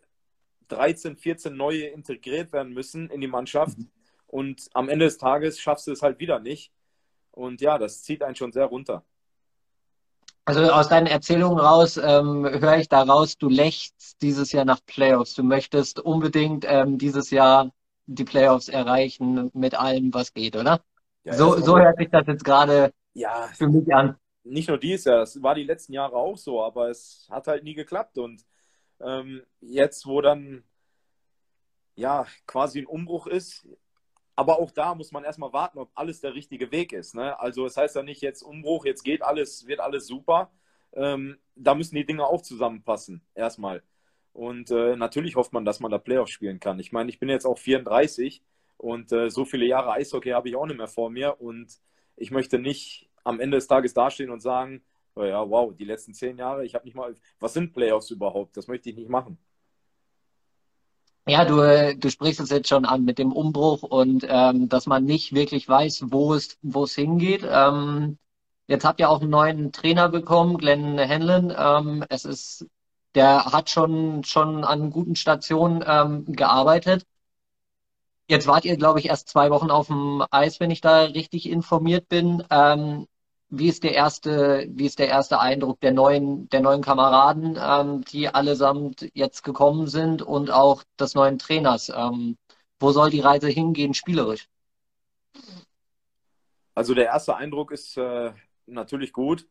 13, 0.69 1.17
14 1.17 1.55
neue 1.55 1.85
integriert 1.85 2.51
werden 2.51 2.73
müssen 2.73 3.11
in 3.11 3.21
die 3.21 3.27
Mannschaft. 3.27 3.77
Mhm. 3.77 3.91
Und 4.25 4.69
am 4.73 4.89
Ende 4.89 5.05
des 5.05 5.19
Tages 5.19 5.59
schaffst 5.59 5.85
du 5.85 5.91
es 5.91 6.01
halt 6.01 6.19
wieder 6.19 6.39
nicht. 6.39 6.71
Und 7.29 7.61
ja, 7.61 7.77
das 7.77 8.01
zieht 8.01 8.23
einen 8.23 8.35
schon 8.35 8.51
sehr 8.51 8.65
runter. 8.65 9.05
Also 10.45 10.63
aus 10.71 10.89
deinen 10.89 11.07
Erzählungen 11.07 11.59
raus 11.59 11.97
ähm, 11.97 12.43
höre 12.45 12.77
ich 12.77 12.89
daraus, 12.89 13.37
du 13.37 13.49
lächst 13.49 14.19
dieses 14.23 14.51
Jahr 14.51 14.65
nach 14.65 14.79
Playoffs. 14.85 15.35
Du 15.35 15.43
möchtest 15.43 15.99
unbedingt 15.99 16.65
ähm, 16.67 16.97
dieses 16.97 17.29
Jahr 17.29 17.71
die 18.07 18.23
Playoffs 18.23 18.69
erreichen 18.69 19.49
mit 19.53 19.75
allem, 19.75 20.13
was 20.13 20.33
geht, 20.33 20.55
oder? 20.55 20.81
Ja, 21.23 21.33
so, 21.33 21.57
so 21.57 21.77
hört 21.77 21.97
sich 21.97 22.09
das 22.09 22.27
jetzt 22.27 22.45
gerade 22.45 22.91
ja, 23.13 23.49
für 23.53 23.67
mich 23.67 23.93
an. 23.93 24.17
Nicht 24.43 24.69
nur 24.69 24.77
dies 24.77 25.05
Jahr, 25.05 25.19
das 25.19 25.41
war 25.41 25.55
die 25.55 25.63
letzten 25.63 25.93
Jahre 25.93 26.15
auch 26.15 26.37
so, 26.37 26.63
aber 26.63 26.89
es 26.89 27.27
hat 27.31 27.47
halt 27.47 27.63
nie 27.63 27.73
geklappt. 27.73 28.17
Und 28.17 28.45
ähm, 28.99 29.41
jetzt, 29.59 30.05
wo 30.05 30.21
dann 30.21 30.63
ja 31.95 32.27
quasi 32.45 32.79
ein 32.79 32.85
Umbruch 32.85 33.25
ist, 33.25 33.67
aber 34.35 34.59
auch 34.59 34.71
da 34.71 34.93
muss 34.95 35.11
man 35.11 35.23
erstmal 35.23 35.53
warten, 35.53 35.79
ob 35.79 35.89
alles 35.95 36.19
der 36.19 36.35
richtige 36.35 36.71
Weg 36.71 36.91
ist. 36.91 37.15
Ne? 37.15 37.39
Also 37.39 37.65
es 37.65 37.73
das 37.73 37.83
heißt 37.83 37.95
ja 37.95 38.03
nicht 38.03 38.21
jetzt 38.21 38.43
Umbruch, 38.43 38.85
jetzt 38.85 39.03
geht 39.03 39.23
alles, 39.23 39.65
wird 39.65 39.79
alles 39.79 40.07
super. 40.07 40.51
Ähm, 40.93 41.39
da 41.55 41.73
müssen 41.73 41.95
die 41.95 42.05
Dinge 42.05 42.25
auch 42.25 42.41
zusammenpassen, 42.41 43.25
erstmal. 43.33 43.81
Und 44.35 44.69
äh, 44.69 44.97
natürlich 44.97 45.37
hofft 45.37 45.53
man, 45.53 45.63
dass 45.63 45.79
man 45.79 45.91
da 45.91 45.97
Playoff 45.97 46.27
spielen 46.27 46.59
kann. 46.59 46.77
Ich 46.77 46.91
meine, 46.91 47.09
ich 47.09 47.19
bin 47.19 47.29
jetzt 47.29 47.45
auch 47.45 47.57
34 47.57 48.43
und 48.75 49.13
äh, 49.13 49.29
so 49.29 49.45
viele 49.45 49.65
Jahre 49.65 49.93
Eishockey 49.93 50.31
habe 50.31 50.49
ich 50.49 50.57
auch 50.57 50.65
nicht 50.65 50.75
mehr 50.75 50.89
vor 50.89 51.09
mir. 51.09 51.39
Und 51.39 51.79
ich 52.17 52.31
möchte 52.31 52.59
nicht 52.59 53.09
am 53.23 53.39
Ende 53.39 53.55
des 53.55 53.67
Tages 53.67 53.93
dastehen 53.93 54.29
und 54.29 54.41
sagen, 54.41 54.83
oh 55.15 55.23
ja, 55.23 55.49
wow, 55.49 55.73
die 55.73 55.85
letzten 55.85 56.13
zehn 56.13 56.37
Jahre, 56.37 56.65
ich 56.65 56.75
habe 56.75 56.83
nicht 56.83 56.95
mal, 56.95 57.15
was 57.39 57.53
sind 57.53 57.71
Playoffs 57.71 58.11
überhaupt? 58.11 58.57
Das 58.57 58.67
möchte 58.67 58.89
ich 58.89 58.97
nicht 58.97 59.09
machen. 59.09 59.37
Ja, 61.25 61.45
du, 61.45 61.95
du 61.97 62.09
sprichst 62.11 62.41
es 62.41 62.49
jetzt 62.49 62.67
schon 62.67 62.83
an 62.83 63.05
mit 63.05 63.17
dem 63.17 63.31
Umbruch 63.31 63.83
und 63.83 64.25
ähm, 64.27 64.67
dass 64.67 64.85
man 64.85 65.05
nicht 65.05 65.33
wirklich 65.33 65.67
weiß, 65.69 66.07
wo 66.07 66.33
es, 66.33 66.59
wo 66.61 66.83
es 66.83 66.93
hingeht. 66.93 67.47
Ähm, 67.49 68.17
jetzt 68.67 68.83
habt 68.83 68.99
ihr 68.99 69.09
auch 69.09 69.21
einen 69.21 69.29
neuen 69.29 69.71
Trainer 69.71 70.09
bekommen, 70.09 70.57
Glenn 70.57 70.99
Hanlon. 70.99 71.53
Ähm, 71.57 72.03
es 72.09 72.25
ist, 72.25 72.67
der 73.15 73.45
hat 73.45 73.69
schon, 73.69 74.23
schon 74.23 74.63
an 74.63 74.91
guten 74.91 75.15
Stationen 75.15 75.83
ähm, 75.87 76.25
gearbeitet. 76.27 77.05
Jetzt 78.27 78.47
wart 78.47 78.65
ihr, 78.65 78.75
glaube 78.77 78.99
ich, 78.99 79.07
erst 79.07 79.29
zwei 79.29 79.49
Wochen 79.51 79.69
auf 79.69 79.87
dem 79.87 80.23
Eis, 80.31 80.59
wenn 80.59 80.71
ich 80.71 80.81
da 80.81 81.03
richtig 81.03 81.47
informiert 81.49 82.09
bin. 82.09 82.43
Ähm, 82.49 83.07
wie 83.49 83.67
ist 83.69 83.83
der 83.83 83.93
erste, 83.93 84.67
wie 84.69 84.85
ist 84.85 84.99
der 84.99 85.07
erste 85.07 85.39
Eindruck 85.39 85.79
der 85.79 85.91
neuen, 85.91 86.49
der 86.49 86.61
neuen 86.61 86.81
Kameraden, 86.81 87.57
ähm, 87.61 88.03
die 88.03 88.27
allesamt 88.27 89.09
jetzt 89.13 89.43
gekommen 89.43 89.87
sind 89.87 90.21
und 90.21 90.51
auch 90.51 90.83
des 90.99 91.13
neuen 91.13 91.39
Trainers? 91.39 91.89
Ähm, 91.95 92.37
wo 92.79 92.91
soll 92.91 93.11
die 93.11 93.21
Reise 93.21 93.47
hingehen, 93.47 93.93
spielerisch? 93.93 94.49
Also 96.73 96.93
der 96.93 97.05
erste 97.05 97.35
Eindruck 97.35 97.71
ist 97.71 97.95
äh, 97.97 98.33
natürlich 98.65 99.13
gut. 99.13 99.47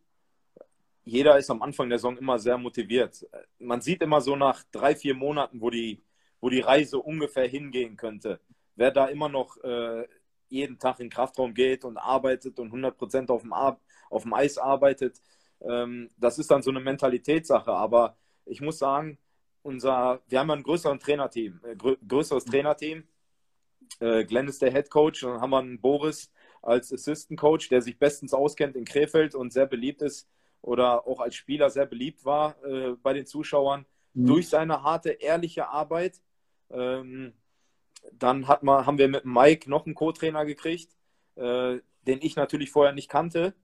Jeder 1.04 1.38
ist 1.38 1.50
am 1.50 1.62
Anfang 1.62 1.90
der 1.90 1.98
Saison 1.98 2.16
immer 2.16 2.38
sehr 2.38 2.56
motiviert. 2.56 3.26
Man 3.58 3.82
sieht 3.82 4.02
immer 4.02 4.22
so 4.22 4.36
nach 4.36 4.62
drei, 4.72 4.96
vier 4.96 5.14
Monaten, 5.14 5.60
wo 5.60 5.68
die, 5.68 6.02
wo 6.40 6.48
die 6.48 6.60
Reise 6.60 6.98
ungefähr 6.98 7.46
hingehen 7.46 7.96
könnte. 7.96 8.40
Wer 8.74 8.90
da 8.90 9.06
immer 9.06 9.28
noch 9.28 9.62
äh, 9.62 10.08
jeden 10.48 10.78
Tag 10.78 11.00
in 11.00 11.06
den 11.06 11.12
Kraftraum 11.12 11.52
geht 11.52 11.84
und 11.84 11.98
arbeitet 11.98 12.58
und 12.58 12.72
100% 12.72 13.30
auf 13.30 13.42
dem, 13.42 13.52
auf 13.52 14.22
dem 14.22 14.32
Eis 14.32 14.56
arbeitet. 14.56 15.20
Ähm, 15.60 16.08
das 16.16 16.38
ist 16.38 16.50
dann 16.50 16.62
so 16.62 16.70
eine 16.70 16.80
Mentalitätssache. 16.80 17.72
Aber 17.72 18.16
ich 18.46 18.62
muss 18.62 18.78
sagen, 18.78 19.18
unser, 19.62 20.22
wir 20.28 20.40
haben 20.40 20.50
ein 20.50 20.62
größeres 20.62 21.00
Trainerteam, 21.00 21.60
äh, 21.64 21.76
grö 21.76 21.96
größeres 22.06 22.46
Trainerteam. 22.46 23.04
Äh, 24.00 24.24
Glenn 24.24 24.48
ist 24.48 24.62
der 24.62 24.72
Head 24.72 24.90
Coach 24.90 25.22
und 25.22 25.32
dann 25.32 25.40
haben 25.42 25.50
wir 25.50 25.58
einen 25.58 25.80
Boris 25.80 26.32
als 26.62 26.92
Assistant 26.92 27.38
Coach, 27.38 27.68
der 27.68 27.82
sich 27.82 27.98
bestens 27.98 28.32
auskennt 28.32 28.74
in 28.74 28.86
Krefeld 28.86 29.34
und 29.34 29.52
sehr 29.52 29.66
beliebt 29.66 30.00
ist 30.00 30.28
oder 30.64 31.06
auch 31.06 31.20
als 31.20 31.34
Spieler 31.34 31.68
sehr 31.68 31.84
beliebt 31.84 32.24
war 32.24 32.56
äh, 32.64 32.92
bei 33.02 33.12
den 33.12 33.26
Zuschauern 33.26 33.84
mhm. 34.14 34.26
durch 34.26 34.48
seine 34.48 34.82
harte, 34.82 35.10
ehrliche 35.10 35.68
Arbeit. 35.68 36.22
Ähm, 36.70 37.34
dann 38.12 38.48
hat 38.48 38.62
man, 38.62 38.86
haben 38.86 38.98
wir 38.98 39.08
mit 39.08 39.26
Mike 39.26 39.68
noch 39.68 39.84
einen 39.84 39.94
Co-Trainer 39.94 40.46
gekriegt, 40.46 40.96
äh, 41.36 41.78
den 42.06 42.22
ich 42.22 42.36
natürlich 42.36 42.70
vorher 42.70 42.94
nicht 42.94 43.10
kannte. 43.10 43.54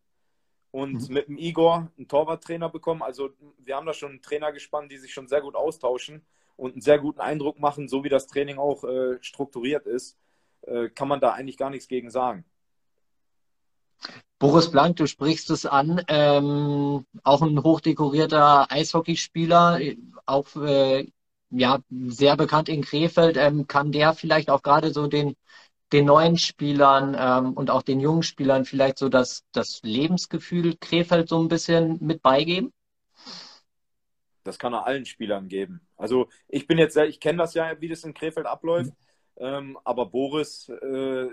Und 0.73 1.09
mhm. 1.09 1.15
mit 1.15 1.29
dem 1.29 1.39
Igor 1.39 1.91
einen 1.97 2.07
Torwarttrainer 2.07 2.69
bekommen. 2.69 3.03
Also 3.03 3.31
wir 3.59 3.77
haben 3.77 3.87
da 3.87 3.95
schon 3.95 4.11
einen 4.11 4.23
Trainer 4.23 4.53
gespannt, 4.53 4.93
die 4.93 4.99
sich 4.99 5.13
schon 5.13 5.27
sehr 5.27 5.41
gut 5.41 5.57
austauschen 5.57 6.23
und 6.57 6.73
einen 6.73 6.83
sehr 6.83 6.99
guten 6.99 7.21
Eindruck 7.21 7.59
machen, 7.59 7.89
so 7.89 8.05
wie 8.05 8.11
das 8.11 8.27
Training 8.27 8.59
auch 8.59 8.85
äh, 8.85 9.17
strukturiert 9.23 9.87
ist, 9.87 10.19
äh, 10.63 10.91
kann 10.91 11.09
man 11.09 11.19
da 11.19 11.33
eigentlich 11.33 11.57
gar 11.57 11.71
nichts 11.71 11.89
gegen 11.89 12.11
sagen. 12.11 12.45
Boris 14.39 14.71
Blank, 14.71 14.97
du 14.97 15.07
sprichst 15.07 15.51
es 15.51 15.67
an, 15.67 16.03
ähm, 16.09 17.05
auch 17.23 17.43
ein 17.43 17.63
hochdekorierter 17.63 18.73
Eishockeyspieler, 18.73 19.81
auch 20.25 20.57
äh, 20.57 21.07
ja, 21.51 21.81
sehr 21.91 22.37
bekannt 22.37 22.69
in 22.71 22.83
Krefeld. 22.83 23.37
Ähm, 23.37 23.67
kann 23.67 23.93
der 23.93 24.15
vielleicht 24.15 24.49
auch 24.49 24.63
gerade 24.63 24.93
so 24.93 25.09
den, 25.09 25.37
den 25.93 26.07
neuen 26.07 26.39
Spielern 26.39 27.15
ähm, 27.19 27.53
und 27.53 27.71
auch 27.71 27.83
den 27.83 28.01
jungen 28.01 28.23
Spielern 28.23 28.65
vielleicht 28.65 28.99
so 28.99 29.09
das, 29.09 29.45
das 29.53 29.81
Lebensgefühl 29.83 30.77
Krefeld 30.81 31.29
so 31.29 31.39
ein 31.39 31.49
bisschen 31.49 31.99
mit 32.01 32.23
beigeben? 32.23 32.73
Das 34.45 34.59
kann 34.59 34.73
er 34.73 34.87
allen 34.87 35.05
Spielern 35.05 35.49
geben. 35.49 35.87
Also 35.97 36.29
ich 36.49 36.67
bin 36.67 36.79
jetzt, 36.79 36.97
ich 36.97 37.21
kenne 37.21 37.39
das 37.39 37.53
ja, 37.53 37.79
wie 37.81 37.89
das 37.89 38.05
in 38.05 38.15
Krefeld 38.15 38.47
abläuft, 38.47 38.93
mhm. 39.39 39.45
ähm, 39.45 39.79
aber 39.85 40.07
Boris, 40.07 40.71
äh, 40.71 41.29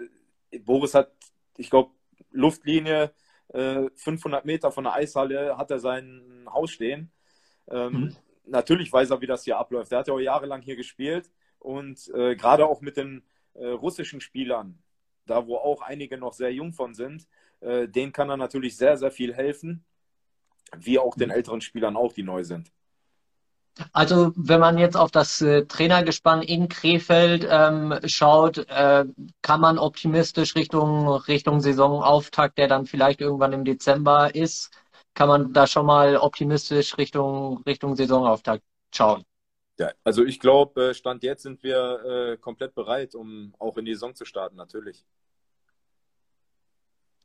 Boris 0.60 0.94
hat, 0.94 1.14
ich 1.56 1.70
glaube, 1.70 1.92
Luftlinie 2.32 3.12
äh, 3.50 3.90
500 3.96 4.46
Meter 4.46 4.72
von 4.72 4.84
der 4.84 4.94
Eishalle 4.94 5.58
hat 5.58 5.72
er 5.72 5.80
sein 5.80 6.46
Haus 6.52 6.72
stehen. 6.72 7.12
Ähm, 7.70 7.94
mhm 7.94 8.18
natürlich 8.48 8.92
weiß 8.92 9.12
er, 9.12 9.22
wie 9.22 9.28
das 9.28 9.44
hier 9.44 9.58
abläuft. 9.58 9.92
Er 9.92 10.00
hat 10.00 10.08
ja 10.08 10.14
auch 10.14 10.20
jahrelang 10.20 10.62
hier 10.62 10.76
gespielt 10.76 11.32
und 11.60 12.10
äh, 12.14 12.36
gerade 12.36 12.66
auch 12.66 12.82
mit 12.82 12.98
den 12.98 13.24
äh, 13.54 13.68
russischen 13.68 14.22
Spielern, 14.22 14.82
da 15.26 15.48
wo 15.48 15.58
auch 15.58 15.82
einige 15.82 16.18
noch 16.18 16.34
sehr 16.34 16.54
jung 16.54 16.74
von 16.74 16.94
sind, 16.94 17.28
äh, 17.60 17.88
denen 17.88 18.12
kann 18.12 18.30
er 18.30 18.38
natürlich 18.38 18.78
sehr, 18.78 18.98
sehr 18.98 19.12
viel 19.12 19.34
helfen, 19.34 19.86
wie 20.78 21.00
auch 21.00 21.16
den 21.16 21.30
älteren 21.30 21.62
Spielern 21.62 21.96
auch, 21.96 22.14
die 22.14 22.24
neu 22.24 22.44
sind. 22.44 22.72
Also 23.94 24.32
wenn 24.36 24.60
man 24.60 24.78
jetzt 24.78 24.96
auf 24.96 25.12
das 25.12 25.42
äh, 25.42 25.66
Trainergespann 25.66 26.42
in 26.42 26.68
Krefeld 26.68 27.48
ähm, 27.50 27.98
schaut, 28.06 28.58
äh, 28.70 29.06
kann 29.42 29.62
man 29.62 29.78
optimistisch 29.78 30.56
Richtung, 30.56 31.08
Richtung 31.08 31.62
Saisonauftakt, 31.62 32.58
der 32.58 32.68
dann 32.68 32.86
vielleicht 32.86 33.22
irgendwann 33.22 33.54
im 33.54 33.66
Dezember 33.66 34.34
ist, 34.34 34.72
kann 35.14 35.30
man 35.30 35.54
da 35.54 35.68
schon 35.68 35.86
mal 35.86 36.18
optimistisch 36.18 36.98
Richtung, 36.98 37.64
Richtung 37.64 37.96
Saisonauftakt 37.96 38.64
schauen. 38.94 39.24
Ja, 39.80 39.92
also 40.04 40.24
ich 40.26 40.40
glaube, 40.40 40.90
äh, 40.90 40.94
Stand 40.94 41.24
jetzt 41.24 41.44
sind 41.44 41.62
wir 41.62 42.34
äh, 42.34 42.38
komplett 42.38 42.74
bereit, 42.74 43.14
um 43.14 43.54
auch 43.60 43.78
in 43.78 43.86
die 43.86 43.94
Saison 43.94 44.16
zu 44.16 44.26
starten, 44.26 44.56
natürlich. 44.56 45.06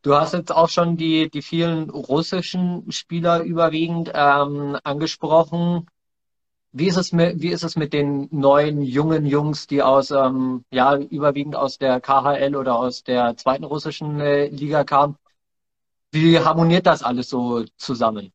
Du 0.03 0.17
hast 0.17 0.35
jetzt 0.35 0.51
auch 0.51 0.69
schon 0.69 0.97
die, 0.97 1.31
die 1.31 1.43
vielen 1.43 1.89
russischen 1.89 2.91
Spieler 2.91 3.43
überwiegend 3.43 4.11
ähm, 4.13 4.77
angesprochen. 4.83 5.87
Wie 6.75 6.89
ist 6.89 6.97
es 6.97 7.13
mit, 7.13 7.43
wie 7.43 7.51
ist 7.51 7.65
es 7.65 7.77
mit 7.77 7.93
den 7.93 8.29
neuen 8.31 8.81
jungen 8.81 9.27
Jungs, 9.27 9.67
die 9.67 9.83
aus, 9.83 10.11
ähm, 10.11 10.65
ja, 10.71 10.97
überwiegend 10.97 11.55
aus 11.55 11.77
der 11.77 12.01
KHL 12.01 12.57
oder 12.57 12.77
aus 12.77 13.05
der 13.05 13.37
zweiten 13.37 13.65
russischen 13.65 14.21
äh, 14.21 14.47
Liga 14.47 14.83
kamen? 14.83 15.17
Wie 16.13 16.39
harmoniert 16.39 16.87
das 16.87 17.03
alles 17.03 17.29
so 17.29 17.65
zusammen? 17.77 18.33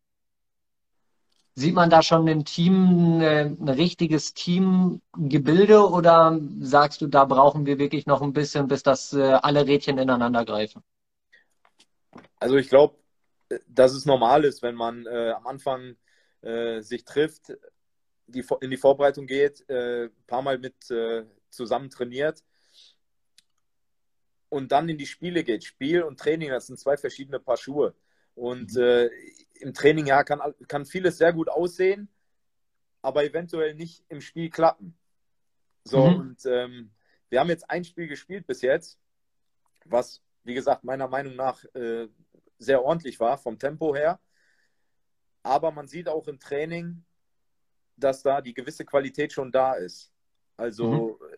Sieht 1.55 1.73
man 1.73 1.89
da 1.89 2.03
schon 2.03 2.27
im 2.27 2.45
Team 2.45 3.19
äh, 3.21 3.45
ein 3.45 3.69
richtiges 3.69 4.35
Teamgebilde 4.35 5.89
oder 5.89 6.39
sagst 6.59 7.01
du, 7.01 7.07
da 7.07 7.25
brauchen 7.25 7.65
wir 7.65 7.79
wirklich 7.79 8.05
noch 8.05 8.21
ein 8.21 8.33
bisschen, 8.33 8.67
bis 8.67 8.83
das 8.83 9.13
äh, 9.13 9.23
alle 9.41 9.65
Rädchen 9.65 9.97
ineinander 9.97 10.45
greifen? 10.45 10.83
Also 12.39 12.57
ich 12.57 12.69
glaube, 12.69 12.97
dass 13.67 13.93
es 13.93 14.05
normal 14.05 14.45
ist, 14.45 14.61
wenn 14.61 14.75
man 14.75 15.07
äh, 15.07 15.31
am 15.31 15.47
Anfang 15.47 15.95
äh, 16.41 16.81
sich 16.81 17.03
trifft, 17.05 17.53
die, 18.27 18.45
in 18.61 18.69
die 18.69 18.77
Vorbereitung 18.77 19.25
geht, 19.25 19.67
äh, 19.69 20.05
ein 20.05 20.25
paar 20.27 20.41
Mal 20.41 20.57
mit 20.57 20.89
äh, 20.91 21.25
zusammen 21.49 21.89
trainiert 21.89 22.43
und 24.49 24.71
dann 24.71 24.89
in 24.89 24.97
die 24.97 25.05
Spiele 25.05 25.43
geht. 25.43 25.63
Spiel 25.63 26.03
und 26.03 26.19
Training, 26.19 26.49
das 26.49 26.67
sind 26.67 26.79
zwei 26.79 26.97
verschiedene 26.97 27.39
Paar 27.39 27.57
Schuhe. 27.57 27.95
Und 28.35 28.75
mhm. 28.75 28.81
äh, 28.81 29.09
im 29.59 29.73
Training 29.73 30.05
ja 30.05 30.23
kann, 30.23 30.39
kann 30.67 30.85
vieles 30.85 31.17
sehr 31.17 31.33
gut 31.33 31.49
aussehen, 31.49 32.09
aber 33.01 33.23
eventuell 33.23 33.73
nicht 33.73 34.03
im 34.09 34.21
Spiel 34.21 34.49
klappen. 34.49 34.97
So, 35.83 36.05
mhm. 36.05 36.19
und 36.19 36.45
ähm, 36.45 36.91
wir 37.29 37.39
haben 37.39 37.49
jetzt 37.49 37.69
ein 37.69 37.83
Spiel 37.83 38.07
gespielt 38.07 38.45
bis 38.45 38.61
jetzt, 38.61 38.99
was, 39.85 40.21
wie 40.43 40.53
gesagt, 40.53 40.83
meiner 40.83 41.07
Meinung 41.07 41.35
nach 41.35 41.63
äh, 41.73 42.07
sehr 42.59 42.83
ordentlich 42.83 43.19
war 43.19 43.37
vom 43.37 43.57
Tempo 43.57 43.95
her. 43.95 44.19
Aber 45.43 45.71
man 45.71 45.87
sieht 45.87 46.09
auch 46.09 46.27
im 46.27 46.39
Training, 46.39 47.05
dass 47.97 48.23
da 48.23 48.41
die 48.41 48.53
gewisse 48.53 48.85
Qualität 48.85 49.33
schon 49.33 49.51
da 49.51 49.73
ist. 49.73 50.11
Also 50.55 51.19
mhm. 51.19 51.37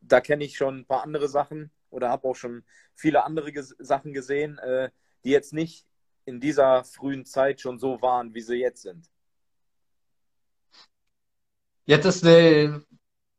da 0.00 0.20
kenne 0.20 0.44
ich 0.44 0.56
schon 0.56 0.80
ein 0.80 0.86
paar 0.86 1.02
andere 1.02 1.28
Sachen 1.28 1.70
oder 1.90 2.10
habe 2.10 2.28
auch 2.28 2.36
schon 2.36 2.64
viele 2.94 3.24
andere 3.24 3.52
Ges 3.52 3.74
Sachen 3.78 4.12
gesehen, 4.12 4.58
äh, 4.58 4.90
die 5.24 5.30
jetzt 5.30 5.52
nicht 5.52 5.86
in 6.24 6.40
dieser 6.40 6.84
frühen 6.84 7.24
Zeit 7.24 7.60
schon 7.60 7.78
so 7.78 8.00
waren, 8.02 8.34
wie 8.34 8.40
sie 8.40 8.56
jetzt 8.56 8.82
sind. 8.82 9.10
Jetzt 11.84 12.04
ist 12.04 12.24
äh, 12.24 12.80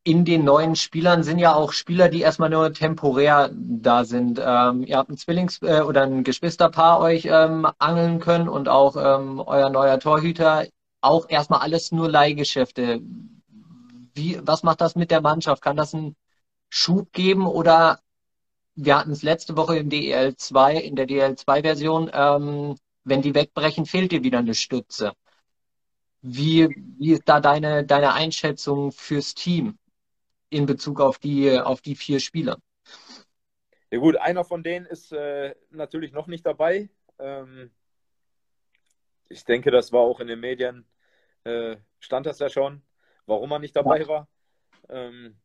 in 0.08 0.24
den 0.24 0.46
neuen 0.46 0.78
Spielern 0.78 1.22
sind 1.22 1.38
ja 1.38 1.54
auch 1.54 1.74
Spieler, 1.74 2.08
die 2.08 2.22
erstmal 2.22 2.50
nur 2.50 2.72
temporär 2.72 3.50
da 3.54 4.06
sind. 4.06 4.40
Ähm, 4.42 4.84
ihr 4.84 4.98
habt 4.98 5.10
ein 5.10 5.18
Zwillings- 5.18 5.62
äh, 5.62 5.82
oder 5.82 6.04
ein 6.04 6.24
Geschwisterpaar 6.24 7.02
euch 7.02 7.28
ähm, 7.30 7.68
angeln 7.78 8.22
können 8.22 8.48
und 8.48 8.70
auch 8.70 8.96
ähm, 8.96 9.40
euer 9.46 9.70
neuer 9.70 10.00
Torhüter 10.00 10.66
auch 11.02 11.30
erstmal 11.30 11.62
alles 11.62 11.92
nur 11.92 12.10
Leihgeschäfte. 12.10 13.02
Wie, 14.14 14.40
was 14.42 14.64
macht 14.64 14.82
das 14.82 14.96
mit 14.96 15.12
der 15.12 15.22
Mannschaft? 15.22 15.62
Kann 15.62 15.78
das 15.78 15.94
einen 15.94 16.16
Schub 16.70 17.12
geben 17.14 17.48
oder 17.48 18.00
wir 18.76 18.98
hatten 18.98 19.12
es 19.12 19.24
letzte 19.24 19.58
Woche 19.58 19.78
im 19.78 19.90
DEL 19.90 20.36
2, 20.36 20.78
in 20.78 20.96
der 20.96 21.08
DEL 21.08 21.36
2 21.36 21.62
Version, 21.64 22.12
ähm, 22.14 22.76
wenn 23.04 23.22
die 23.22 23.34
wegbrechen, 23.34 23.86
fehlt 23.86 24.12
dir 24.12 24.24
wieder 24.24 24.40
eine 24.40 24.54
Stütze. 24.54 25.14
Wie, 26.22 26.68
wie 27.00 27.14
ist 27.14 27.24
da 27.26 27.40
deine, 27.40 27.86
deine 27.86 28.14
Einschätzung 28.14 28.92
fürs 28.92 29.34
Team 29.34 29.78
in 30.50 30.66
Bezug 30.66 31.00
auf 31.02 31.18
die, 31.18 31.60
auf 31.60 31.82
die 31.82 31.96
vier 31.96 32.20
Spieler? 32.20 32.58
Ja 33.92 34.00
gut, 34.00 34.18
einer 34.18 34.44
von 34.44 34.64
denen 34.64 34.86
ist 34.86 35.12
äh, 35.12 35.56
natürlich 35.72 36.12
noch 36.12 36.28
nicht 36.28 36.46
dabei. 36.46 36.90
Ähm, 37.20 37.72
ich 39.30 39.44
denke, 39.46 39.72
das 39.72 39.92
war 39.92 40.02
auch 40.02 40.20
in 40.20 40.28
den 40.28 40.40
Medien, 40.40 40.86
äh, 41.44 41.78
stand 42.00 42.26
das 42.26 42.40
ja 42.40 42.50
schon, 42.50 42.82
warum 43.26 43.52
er 43.52 43.60
nicht 43.60 43.76
dabei 43.76 44.02
ja. 44.02 44.08
war. 44.08 44.28
Ähm, 44.90 45.38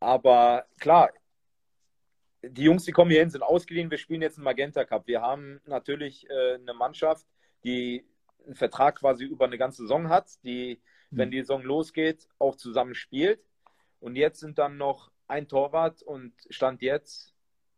aber 0.00 0.66
klar, 0.78 1.10
die 2.42 2.64
Jungs, 2.64 2.84
die 2.84 2.92
kommen 2.92 3.10
hier 3.10 3.20
hin, 3.20 3.30
sind 3.30 3.42
ausgeliehen. 3.42 3.90
Wir 3.90 3.98
spielen 3.98 4.22
jetzt 4.22 4.36
einen 4.36 4.44
Magenta 4.44 4.84
Cup. 4.84 5.06
Wir 5.06 5.22
haben 5.22 5.60
natürlich 5.64 6.28
äh, 6.30 6.54
eine 6.54 6.74
Mannschaft, 6.74 7.26
die 7.64 8.06
einen 8.44 8.54
Vertrag 8.54 9.00
quasi 9.00 9.24
über 9.24 9.46
eine 9.46 9.58
ganze 9.58 9.82
Saison 9.82 10.08
hat, 10.08 10.30
die, 10.44 10.80
mhm. 11.10 11.18
wenn 11.18 11.30
die 11.30 11.40
Saison 11.40 11.62
losgeht, 11.62 12.28
auch 12.38 12.56
zusammen 12.56 12.94
spielt. 12.94 13.40
Und 13.98 14.16
jetzt 14.16 14.40
sind 14.40 14.58
dann 14.58 14.76
noch 14.76 15.10
ein 15.26 15.48
Torwart 15.48 16.02
und 16.02 16.32
stand 16.50 16.82
jetzt 16.82 17.34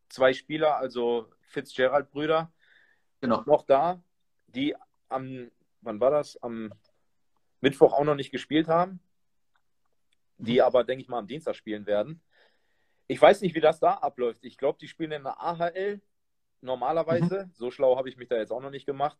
zwei 0.08 0.32
Spieler, 0.32 0.76
also 0.76 1.32
Fitzgerald-Brüder, 1.48 2.52
genau. 3.20 3.42
noch 3.46 3.62
da 3.62 4.02
die 4.48 4.74
am, 5.08 5.50
wann 5.80 6.00
war 6.00 6.10
das? 6.10 6.40
Am 6.42 6.72
Mittwoch 7.60 7.92
auch 7.92 8.04
noch 8.04 8.14
nicht 8.14 8.30
gespielt 8.30 8.68
haben, 8.68 9.00
die 10.36 10.54
mhm. 10.54 10.60
aber, 10.60 10.84
denke 10.84 11.02
ich 11.02 11.08
mal, 11.08 11.18
am 11.18 11.26
Dienstag 11.26 11.56
spielen 11.56 11.86
werden. 11.86 12.20
Ich 13.06 13.20
weiß 13.20 13.40
nicht, 13.40 13.54
wie 13.54 13.60
das 13.60 13.80
da 13.80 13.94
abläuft. 13.94 14.44
Ich 14.44 14.58
glaube, 14.58 14.78
die 14.78 14.88
spielen 14.88 15.12
in 15.12 15.24
der 15.24 15.40
AHL 15.40 16.00
normalerweise. 16.60 17.46
Mhm. 17.46 17.52
So 17.54 17.70
schlau 17.70 17.96
habe 17.96 18.08
ich 18.08 18.16
mich 18.16 18.28
da 18.28 18.36
jetzt 18.36 18.52
auch 18.52 18.60
noch 18.60 18.70
nicht 18.70 18.86
gemacht. 18.86 19.18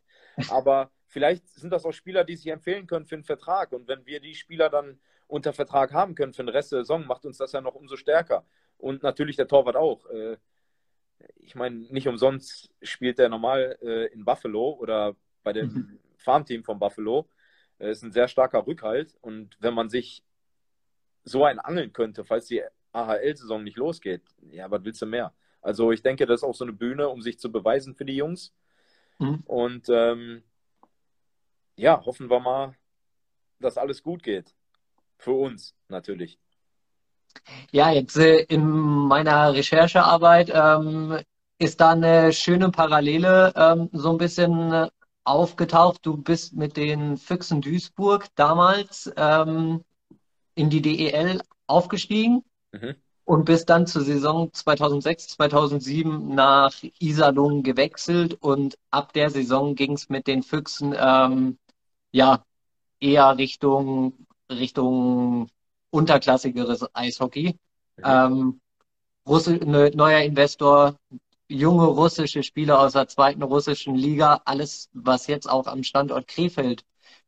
Aber 0.50 0.90
vielleicht 1.06 1.49
sind 1.49 1.70
das 1.70 1.85
auch 1.85 1.92
Spieler, 1.92 2.25
die 2.25 2.37
sich 2.37 2.49
empfehlen 2.49 2.87
können 2.87 3.06
für 3.06 3.14
einen 3.14 3.25
Vertrag. 3.25 3.73
Und 3.73 3.88
wenn 3.88 4.04
wir 4.06 4.20
die 4.20 4.35
Spieler 4.35 4.68
dann 4.68 5.00
unter 5.26 5.52
Vertrag 5.52 5.92
haben 5.92 6.14
können 6.14 6.32
für 6.32 6.42
den 6.42 6.50
Rest 6.50 6.73
der 6.73 6.80
Saison, 6.80 7.06
macht 7.06 7.25
uns 7.25 7.38
das 7.38 7.52
ja 7.52 7.61
noch 7.61 7.75
umso 7.75 7.97
stärker. 7.97 8.44
Und 8.76 9.02
natürlich 9.02 9.37
der 9.37 9.49
Torwart 9.49 9.76
auch. 9.76 10.06
Äh, 11.18 11.28
ich 11.37 11.54
meine, 11.54 11.76
nicht 11.76 12.08
umsonst 12.08 12.70
spielt 12.82 13.18
er 13.18 13.28
normal 13.28 13.78
äh, 13.82 14.06
in 14.12 14.25
Buffalo 14.25 14.72
oder 14.72 15.16
bei 15.42 15.52
dem 15.52 15.72
mhm. 15.72 15.98
Farmteam 16.16 16.64
von 16.64 16.78
Buffalo. 16.78 17.28
Er 17.78 17.90
ist 17.90 18.02
ein 18.02 18.12
sehr 18.12 18.28
starker 18.28 18.66
Rückhalt 18.66 19.16
und 19.20 19.56
wenn 19.60 19.75
man 19.75 19.88
sich 19.88 20.25
so 21.25 21.44
ein 21.44 21.58
angeln 21.58 21.92
könnte, 21.92 22.25
falls 22.25 22.46
die 22.46 22.62
AHL-Saison 22.92 23.62
nicht 23.62 23.76
losgeht, 23.76 24.22
ja, 24.50 24.70
was 24.70 24.84
willst 24.84 25.02
du 25.02 25.06
mehr? 25.06 25.32
Also 25.60 25.92
ich 25.92 26.02
denke, 26.02 26.26
das 26.26 26.40
ist 26.40 26.44
auch 26.44 26.54
so 26.54 26.64
eine 26.64 26.72
Bühne, 26.72 27.08
um 27.08 27.22
sich 27.22 27.38
zu 27.38 27.52
beweisen 27.52 27.94
für 27.94 28.04
die 28.04 28.16
Jungs. 28.16 28.54
Mhm. 29.18 29.42
Und 29.44 29.88
ähm, 29.88 30.42
ja, 31.76 32.04
hoffen 32.04 32.30
wir 32.30 32.40
mal, 32.40 32.76
dass 33.60 33.78
alles 33.78 34.02
gut 34.02 34.22
geht. 34.22 34.54
Für 35.18 35.32
uns 35.32 35.75
natürlich. 35.88 36.38
Ja, 37.70 37.90
jetzt 37.90 38.16
äh, 38.16 38.40
in 38.40 38.66
meiner 38.66 39.54
Recherchearbeit 39.54 40.50
ähm, 40.54 41.18
ist 41.58 41.80
da 41.80 41.90
eine 41.90 42.32
schöne 42.32 42.70
Parallele 42.70 43.52
ähm, 43.56 43.90
so 43.92 44.11
ein 44.11 44.18
bisschen 44.18 44.88
aufgetaucht. 45.25 46.04
Du 46.04 46.16
bist 46.16 46.54
mit 46.54 46.76
den 46.76 47.16
Füchsen 47.16 47.61
Duisburg 47.61 48.26
damals 48.35 49.12
ähm, 49.16 49.85
in 50.54 50.70
die 50.70 50.82
DEL 50.82 51.40
aufgestiegen 51.66 52.44
mhm. 52.73 52.97
und 53.25 53.44
bist 53.44 53.68
dann 53.68 53.87
zur 53.87 54.02
Saison 54.02 54.52
2006, 54.52 55.28
2007 55.28 56.35
nach 56.35 56.75
Iserlohn 56.99 57.62
gewechselt 57.62 58.35
und 58.35 58.78
ab 58.90 59.12
der 59.12 59.30
Saison 59.30 59.75
ging 59.75 59.92
es 59.92 60.08
mit 60.08 60.26
den 60.26 60.42
Füchsen 60.42 60.94
ähm, 60.99 61.58
ja 62.11 62.44
eher 63.00 63.37
Richtung 63.37 64.26
Richtung 64.50 65.49
unterklassigeres 65.90 66.85
Eishockey. 66.95 67.59
Mhm. 67.97 68.04
Ähm, 68.04 68.61
Russi 69.26 69.59
ne, 69.59 69.90
neuer 69.95 70.21
Investor, 70.21 70.97
junge 71.49 71.85
russische 71.87 72.42
Spieler 72.42 72.80
aus 72.80 72.92
der 72.92 73.09
zweiten 73.09 73.42
russischen 73.42 73.95
Liga, 73.95 74.42
alles, 74.45 74.88
was 74.92 75.26
jetzt 75.26 75.49
auch 75.49 75.66
am 75.66 75.83
Standort 75.83 76.28
Krefeld 76.28 76.85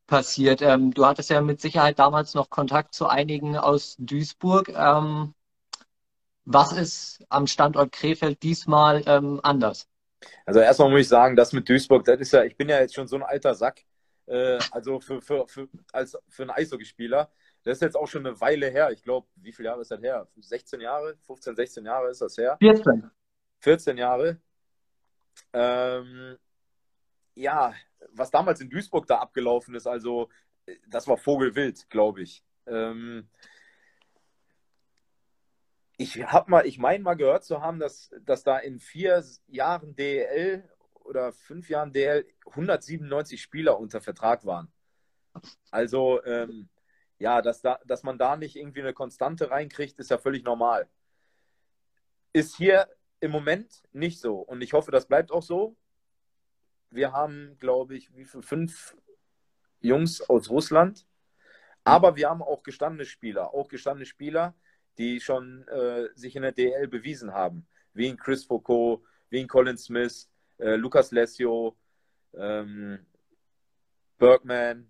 passiert. 0.07 0.63
Ähm, 0.63 0.93
du 0.93 1.07
hattest 1.07 1.31
ja 1.31 1.41
mit 1.41 1.61
Sicherheit 1.61 1.99
damals 1.99 2.35
noch 2.35 2.51
Kontakt 2.51 2.95
zu 2.95 3.07
einigen 3.07 3.57
aus 3.57 3.97
Duisburg. 3.99 4.69
Ähm, 4.71 5.35
was 6.45 6.73
ist 6.73 7.25
am 7.29 7.47
Standort 7.47 7.93
Krefeld 7.93 8.43
diesmal 8.43 9.03
ähm, 9.07 9.41
anders? 9.43 9.87
Also 10.45 10.61
erstmal 10.61 10.91
muss 10.91 11.01
ich 11.01 11.09
sagen, 11.09 11.37
das 11.37 11.53
mit 11.53 11.69
Duisburg, 11.69 12.05
das 12.05 12.21
ist 12.21 12.33
ja, 12.33 12.45
ich 12.45 12.57
bin 12.57 12.69
ja 12.69 12.81
jetzt 12.81 12.95
schon 12.95 13.07
so 13.09 13.17
ein 13.17 13.23
alter 13.23 13.55
Sack. 13.55 13.85
Äh, 14.27 14.59
also 14.73 15.01
für, 15.01 15.23
für, 15.23 15.47
für, 15.47 15.69
als, 15.93 16.19
für 16.29 16.43
einen 16.43 16.51
Eishockeyspieler. 16.51 17.31
Das 17.63 17.77
ist 17.77 17.83
jetzt 17.83 17.97
auch 17.97 18.07
schon 18.07 18.27
eine 18.27 18.41
Weile 18.41 18.71
her. 18.71 18.91
Ich 18.91 19.03
glaube, 19.03 19.27
wie 19.37 19.53
viele 19.53 19.69
Jahre 19.69 19.83
ist 19.83 19.91
das 19.91 20.01
her? 20.01 20.27
16 20.37 20.81
Jahre? 20.81 21.17
15, 21.27 21.57
16 21.57 21.85
Jahre 21.85 22.11
ist 22.11 22.23
das 22.23 22.37
her? 22.39 22.57
14. 22.61 23.11
14 23.61 23.99
Jahre. 23.99 24.41
Ähm, 25.53 26.39
ja, 27.35 27.75
was 28.13 28.31
damals 28.31 28.61
in 28.61 28.71
Duisburg 28.71 29.07
da 29.07 29.19
abgelaufen 29.19 29.75
ist, 29.75 29.87
also 29.87 30.29
das 30.89 31.07
war 31.07 31.17
Vogelwild, 31.17 31.89
glaube 31.91 32.23
ich. 32.23 32.45
Ähm, 32.67 33.29
ich 35.97 36.25
habe 36.25 36.51
mal, 36.51 36.67
ich 36.67 36.79
meine 36.79 37.05
mal 37.05 37.15
gehört 37.15 37.45
zu 37.45 37.61
haben, 37.61 37.79
dass, 37.79 38.11
dass 38.25 38.43
da 38.43 38.59
in 38.59 38.79
vier 38.81 39.23
Jahren 39.49 39.95
DL 39.97 40.69
oder 41.05 41.33
fünf 41.33 41.69
Jahren 41.69 41.93
DL 41.93 42.27
197 42.47 43.41
Spieler 43.43 43.79
unter 43.79 44.01
Vertrag 44.01 44.47
waren. 44.47 44.73
Also 45.71 46.23
ähm, 46.25 46.69
ja, 47.21 47.43
dass, 47.43 47.61
da, 47.61 47.79
dass 47.85 48.03
man 48.03 48.19
da 48.19 48.37
nicht 48.37 48.57
irgendwie 48.57 48.81
eine 48.81 48.95
Konstante 48.95 49.51
reinkriegt, 49.51 49.99
ist 50.01 50.11
ja 50.11 50.19
völlig 50.19 50.43
normal. 50.43 50.89
Ist 52.33 52.57
hier 52.57 52.89
im 53.21 53.31
Moment 53.31 53.83
nicht 53.93 54.21
so. 54.21 54.37
Und 54.37 54.63
ich 54.63 54.73
hoffe, 54.73 54.91
das 54.91 55.07
bleibt 55.07 55.31
auch 55.31 55.43
so. 55.43 55.77
Wir 56.89 57.13
haben, 57.13 57.57
glaube 57.59 57.95
ich, 57.95 58.17
wie 58.17 58.25
viel? 58.25 58.43
Fünf 58.43 58.97
Jungs 59.81 60.23
aus 60.23 60.49
Russland. 60.49 61.07
Aber 61.85 62.17
wir 62.17 62.31
haben 62.31 62.43
auch 62.43 62.63
gestandene 62.63 63.05
Spieler, 63.05 63.53
auch 63.53 63.69
gestandene 63.69 64.07
Spieler, 64.07 64.55
die 64.97 65.21
schon 65.21 65.69
äh, 65.69 66.09
sich 66.15 66.37
in 66.37 66.43
der 66.43 66.53
DL 66.53 66.89
bewiesen 66.89 67.33
haben. 67.33 67.67
Wie 67.93 68.09
in 68.09 68.17
Chris 68.17 68.45
Foucault, 68.45 69.03
wie 69.29 69.41
in 69.41 69.49
Colin 69.49 69.77
Smith, 69.77 70.31
äh, 70.59 70.77
Lukas 70.77 71.11
Lesio, 71.11 71.77
ähm, 72.35 73.05
Bergman. 74.19 74.89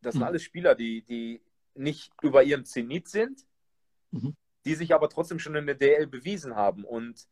Das 0.00 0.14
sind 0.14 0.22
mhm. 0.22 0.28
alles 0.28 0.42
Spieler, 0.42 0.74
die, 0.74 1.02
die 1.02 1.42
nicht 1.74 2.12
über 2.22 2.42
ihrem 2.42 2.64
Zenit 2.64 3.08
sind, 3.08 3.46
mhm. 4.10 4.36
die 4.64 4.74
sich 4.74 4.94
aber 4.94 5.08
trotzdem 5.08 5.38
schon 5.38 5.54
in 5.54 5.66
der 5.66 5.74
DL 5.74 6.06
bewiesen 6.06 6.56
haben. 6.56 6.84
Und 6.84 7.28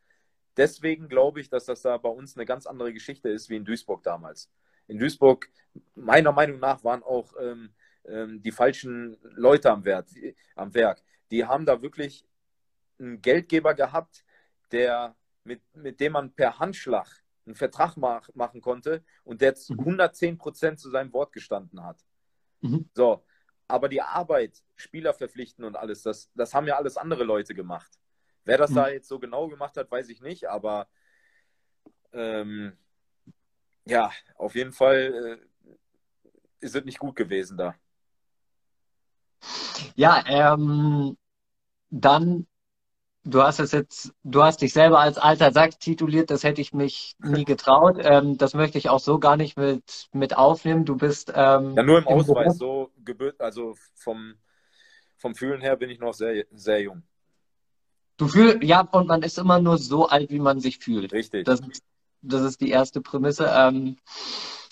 deswegen 0.56 1.08
glaube 1.08 1.40
ich, 1.40 1.48
dass 1.48 1.66
das 1.66 1.82
da 1.82 1.96
bei 1.96 2.08
uns 2.08 2.36
eine 2.36 2.46
ganz 2.46 2.66
andere 2.66 2.92
Geschichte 2.92 3.28
ist 3.28 3.48
wie 3.48 3.56
in 3.56 3.64
Duisburg 3.64 4.02
damals. 4.02 4.50
In 4.86 4.98
Duisburg, 4.98 5.50
meiner 5.94 6.32
Meinung 6.32 6.60
nach, 6.60 6.82
waren 6.84 7.02
auch 7.02 7.34
ähm, 7.40 7.70
ähm, 8.04 8.42
die 8.42 8.52
falschen 8.52 9.16
Leute 9.22 9.70
am, 9.70 9.84
Wert, 9.84 10.10
am 10.56 10.72
Werk. 10.74 11.02
Die 11.30 11.44
haben 11.44 11.66
da 11.66 11.82
wirklich 11.82 12.24
einen 12.98 13.20
Geldgeber 13.20 13.74
gehabt, 13.74 14.24
der, 14.72 15.14
mit, 15.44 15.62
mit 15.74 16.00
dem 16.00 16.12
man 16.12 16.32
per 16.32 16.58
Handschlag 16.58 17.22
einen 17.46 17.54
Vertrag 17.54 17.96
mach, 17.96 18.28
machen 18.34 18.60
konnte 18.60 19.02
und 19.24 19.40
der 19.40 19.54
zu 19.54 19.74
110 19.74 20.34
mhm. 20.34 20.38
Prozent 20.38 20.78
zu 20.78 20.90
seinem 20.90 21.12
Wort 21.12 21.32
gestanden 21.32 21.82
hat. 21.84 22.04
Mhm. 22.60 22.88
So, 22.94 23.24
aber 23.68 23.88
die 23.88 24.02
Arbeit, 24.02 24.62
Spieler 24.76 25.14
verpflichten 25.14 25.64
und 25.64 25.76
alles, 25.76 26.02
das, 26.02 26.30
das 26.34 26.54
haben 26.54 26.66
ja 26.66 26.76
alles 26.76 26.96
andere 26.96 27.24
Leute 27.24 27.54
gemacht. 27.54 27.92
Wer 28.44 28.58
das 28.58 28.70
mhm. 28.70 28.74
da 28.76 28.88
jetzt 28.88 29.08
so 29.08 29.18
genau 29.18 29.48
gemacht 29.48 29.76
hat, 29.76 29.90
weiß 29.90 30.08
ich 30.08 30.22
nicht, 30.22 30.48
aber 30.48 30.88
ähm, 32.12 32.76
ja, 33.84 34.10
auf 34.36 34.54
jeden 34.54 34.72
Fall 34.72 35.38
äh, 35.66 35.74
ist 36.60 36.74
es 36.74 36.84
nicht 36.84 36.98
gut 36.98 37.14
gewesen 37.14 37.58
da. 37.58 37.74
Ja, 39.94 40.24
ähm, 40.26 41.16
dann, 41.90 42.46
du 43.24 43.42
hast 43.42 43.60
es 43.60 43.72
jetzt, 43.72 44.12
du 44.24 44.42
hast 44.42 44.62
dich 44.62 44.72
selber 44.72 45.00
als 45.00 45.18
alter 45.18 45.52
Sack 45.52 45.78
tituliert, 45.80 46.30
das 46.30 46.44
hätte 46.44 46.60
ich 46.60 46.72
mich 46.72 47.14
nie 47.18 47.44
getraut. 47.44 47.98
Ähm, 48.00 48.38
das 48.38 48.54
möchte 48.54 48.78
ich 48.78 48.88
auch 48.88 49.00
so 49.00 49.18
gar 49.18 49.36
nicht 49.36 49.56
mit, 49.56 50.08
mit 50.12 50.36
aufnehmen. 50.36 50.84
Du 50.84 50.96
bist. 50.96 51.32
Ähm, 51.34 51.74
ja, 51.76 51.82
nur 51.82 51.98
im, 51.98 52.04
im 52.04 52.08
Ausweis, 52.08 52.58
Beruf. 52.58 52.90
so 53.06 53.34
also 53.38 53.74
vom, 53.94 54.34
vom 55.16 55.34
Fühlen 55.34 55.60
her 55.60 55.76
bin 55.76 55.90
ich 55.90 55.98
noch 55.98 56.14
sehr, 56.14 56.44
sehr 56.52 56.82
jung. 56.82 57.02
Du 58.16 58.26
fühlst, 58.26 58.62
ja, 58.62 58.80
und 58.80 59.06
man 59.06 59.22
ist 59.22 59.38
immer 59.38 59.60
nur 59.60 59.78
so 59.78 60.08
alt, 60.08 60.30
wie 60.30 60.40
man 60.40 60.58
sich 60.58 60.78
fühlt. 60.78 61.12
Richtig. 61.12 61.44
Das, 61.44 61.60
das 62.22 62.42
ist 62.42 62.60
die 62.60 62.70
erste 62.70 63.00
Prämisse. 63.00 63.48
Ähm, 63.54 63.96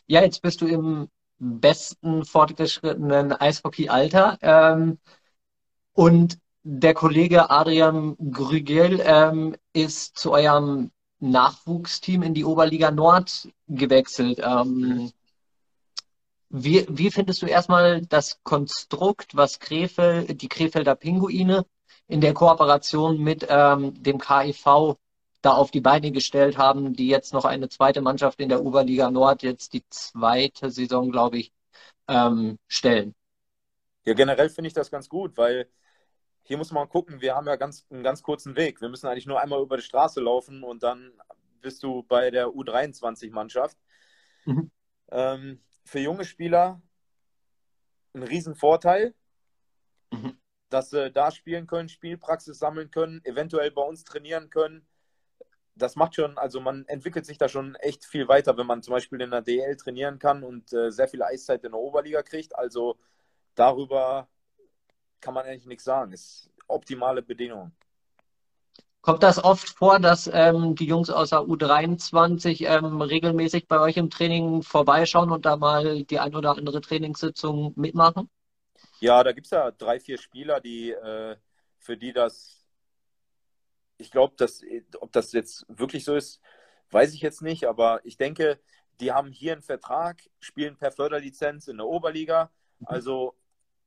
ja, 0.07 0.23
jetzt 0.23 0.43
bist 0.43 0.61
du 0.61 0.67
im 0.67 1.09
besten 1.38 2.25
fortgeschrittenen 2.25 3.33
Eishockey-Alter. 3.33 4.38
Ähm, 4.41 4.99
und 5.93 6.38
der 6.68 6.94
Kollege 6.94 7.49
Adrian 7.49 8.16
Grügel 8.32 9.00
ähm, 9.04 9.54
ist 9.73 10.18
zu 10.18 10.32
eurem 10.32 10.91
Nachwuchsteam 11.21 12.25
in 12.25 12.34
die 12.34 12.45
Oberliga 12.45 12.91
Nord 12.91 13.49
gewechselt. 13.69 14.41
Ähm, 14.43 15.12
wie, 16.49 16.84
wie 16.88 17.12
findest 17.12 17.43
du 17.43 17.47
erstmal 17.47 18.02
das 18.02 18.41
Konstrukt, 18.43 19.36
was 19.36 19.60
Krefeld, 19.60 20.43
die 20.43 20.49
Krefelder 20.49 20.97
Pinguine 20.97 21.64
in 22.08 22.21
der 22.21 22.34
Kooperation 22.34 23.21
mit 23.21 23.47
ähm, 23.49 24.02
dem 24.02 24.19
KIV 24.19 24.97
da 25.43 25.52
auf 25.52 25.71
die 25.71 25.80
Beine 25.80 26.10
gestellt 26.10 26.58
haben, 26.58 26.95
die 26.95 27.06
jetzt 27.06 27.32
noch 27.32 27.45
eine 27.45 27.69
zweite 27.69 28.00
Mannschaft 28.00 28.41
in 28.41 28.49
der 28.49 28.64
Oberliga 28.64 29.08
Nord, 29.08 29.45
jetzt 29.45 29.73
die 29.73 29.84
zweite 29.88 30.73
Saison, 30.73 31.12
glaube 31.12 31.38
ich, 31.38 31.52
ähm, 32.08 32.58
stellen. 32.67 33.14
Ja, 34.04 34.14
generell 34.14 34.50
finde 34.50 34.67
ich 34.67 34.75
das 34.75 34.91
ganz 34.91 35.08
gut, 35.08 35.36
weil 35.36 35.69
hier 36.47 36.56
muss 36.56 36.73
man 36.73 36.89
gucken, 36.89 37.21
wir 37.21 37.35
haben 37.35 37.47
ja 37.47 37.56
ganz, 37.56 37.87
einen 37.91 38.02
ganz 38.02 38.23
kurzen 38.23 38.56
Weg. 38.56 38.80
Wir 38.80 38.89
müssen 38.89 39.06
eigentlich 39.06 39.26
nur 39.26 39.41
einmal 39.41 39.63
über 39.63 39.76
die 39.76 39.82
Straße 39.82 40.21
laufen 40.21 40.63
und 40.63 40.82
dann 40.82 41.13
bist 41.61 41.82
du 41.82 42.02
bei 42.04 42.30
der 42.30 42.49
U23-Mannschaft. 42.49 43.76
Mhm. 44.45 44.71
Ähm, 45.11 45.61
für 45.85 46.00
junge 46.00 46.25
Spieler 46.25 46.80
ein 48.15 48.23
Riesenvorteil. 48.23 49.15
Mhm 50.13 50.39
dass 50.69 50.91
sie 50.91 51.11
da 51.11 51.30
spielen 51.30 51.67
können, 51.67 51.89
Spielpraxis 51.89 52.59
sammeln 52.59 52.91
können, 52.91 53.25
eventuell 53.25 53.71
bei 53.71 53.82
uns 53.82 54.04
trainieren 54.04 54.50
können. 54.50 54.87
Das 55.75 55.95
macht 55.97 56.15
schon, 56.15 56.39
also 56.39 56.61
man 56.61 56.87
entwickelt 56.87 57.26
sich 57.26 57.39
da 57.39 57.49
schon 57.49 57.75
echt 57.76 58.04
viel 58.04 58.28
weiter, 58.28 58.56
wenn 58.56 58.67
man 58.67 58.82
zum 58.82 58.93
Beispiel 58.93 59.21
in 59.21 59.30
der 59.30 59.43
DL 59.43 59.76
trainieren 59.76 60.19
kann 60.19 60.43
und 60.43 60.73
äh, 60.73 60.91
sehr 60.91 61.09
viel 61.09 61.23
Eiszeit 61.23 61.65
in 61.65 61.73
der 61.73 61.80
Oberliga 61.80 62.23
kriegt. 62.23 62.56
Also 62.56 62.99
darüber 63.54 64.28
kann 65.21 65.35
man 65.35 65.45
eigentlich 65.45 65.67
nichts 65.67 65.85
sagen. 65.85 66.13
Ist 66.13 66.50
optimale 66.69 67.23
Bedingungen. 67.23 67.73
Kommt 69.07 69.23
das 69.23 69.43
oft 69.43 69.69
vor, 69.69 70.00
dass 70.00 70.29
ähm, 70.33 70.75
die 70.75 70.87
Jungs 70.87 71.11
aus 71.11 71.31
der 71.31 71.43
U23 71.43 72.67
ähm, 72.67 73.00
regelmäßig 73.00 73.69
bei 73.69 73.79
euch 73.79 73.97
im 73.99 74.11
Training 74.11 74.63
vorbeischauen 74.63 75.31
und 75.31 75.47
da 75.47 75.57
mal 75.57 76.02
die 76.02 76.19
ein 76.19 76.35
oder 76.35 76.57
andere 76.57 76.81
Trainingssitzung 76.81 77.73
mitmachen? 77.76 78.29
Ja, 78.99 79.23
da 79.23 79.31
gibt 79.31 79.47
es 79.47 79.52
ja 79.52 79.71
drei, 79.71 80.00
vier 80.00 80.19
Spieler, 80.19 80.61
die 80.61 80.91
äh, 80.91 81.37
für 81.79 81.97
die 81.97 82.13
das, 82.13 82.67
ich 83.97 84.11
glaube, 84.11 84.35
dass, 84.37 84.63
ob 84.99 85.13
das 85.13 85.33
jetzt 85.33 85.65
wirklich 85.69 86.05
so 86.05 86.17
ist, 86.17 86.41
weiß 86.91 87.15
ich 87.15 87.21
jetzt 87.21 87.43
nicht, 87.43 87.67
aber 87.69 88.00
ich 88.05 88.17
denke, 88.17 88.59
die 88.99 89.13
haben 89.13 89.31
hier 89.31 89.52
einen 89.52 89.63
Vertrag, 89.63 90.21
spielen 90.41 90.76
per 90.76 90.91
Förderlizenz 90.91 91.69
in 91.69 91.76
der 91.76 91.87
Oberliga, 91.87 92.50
mhm. 92.81 92.87
also 92.89 93.35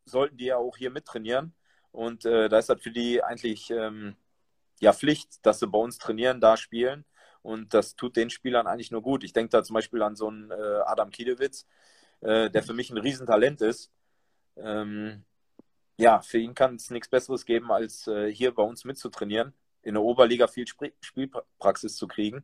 sollten 0.09 0.37
die 0.37 0.45
ja 0.45 0.57
auch 0.57 0.77
hier 0.77 0.91
mittrainieren. 0.91 1.53
Und 1.91 2.25
äh, 2.25 2.49
da 2.49 2.59
ist 2.59 2.69
das 2.69 2.81
für 2.81 2.91
die 2.91 3.23
eigentlich 3.23 3.71
ähm, 3.71 4.15
ja 4.79 4.93
Pflicht, 4.93 5.45
dass 5.45 5.59
sie 5.59 5.67
bei 5.67 5.79
uns 5.79 5.97
trainieren, 5.97 6.41
da 6.41 6.57
spielen. 6.57 7.05
Und 7.41 7.73
das 7.73 7.95
tut 7.95 8.15
den 8.15 8.29
Spielern 8.29 8.67
eigentlich 8.67 8.91
nur 8.91 9.01
gut. 9.01 9.23
Ich 9.23 9.33
denke 9.33 9.49
da 9.49 9.63
zum 9.63 9.73
Beispiel 9.73 10.01
an 10.01 10.15
so 10.15 10.27
einen 10.27 10.51
äh, 10.51 10.81
Adam 10.85 11.09
Kiedewitz, 11.09 11.65
äh, 12.21 12.49
der 12.49 12.63
für 12.63 12.73
mich 12.73 12.89
ein 12.89 12.97
Riesentalent 12.97 13.61
ist. 13.61 13.91
Ähm, 14.57 15.23
ja, 15.97 16.21
für 16.21 16.37
ihn 16.37 16.53
kann 16.53 16.75
es 16.75 16.89
nichts 16.91 17.09
Besseres 17.09 17.45
geben, 17.45 17.71
als 17.71 18.07
äh, 18.07 18.31
hier 18.31 18.53
bei 18.53 18.63
uns 18.63 18.85
mitzutrainieren, 18.85 19.53
in 19.81 19.95
der 19.95 20.03
Oberliga 20.03 20.47
viel 20.47 20.63
Sp 20.67 20.95
Spielpraxis 21.01 21.95
zu 21.95 22.07
kriegen, 22.07 22.43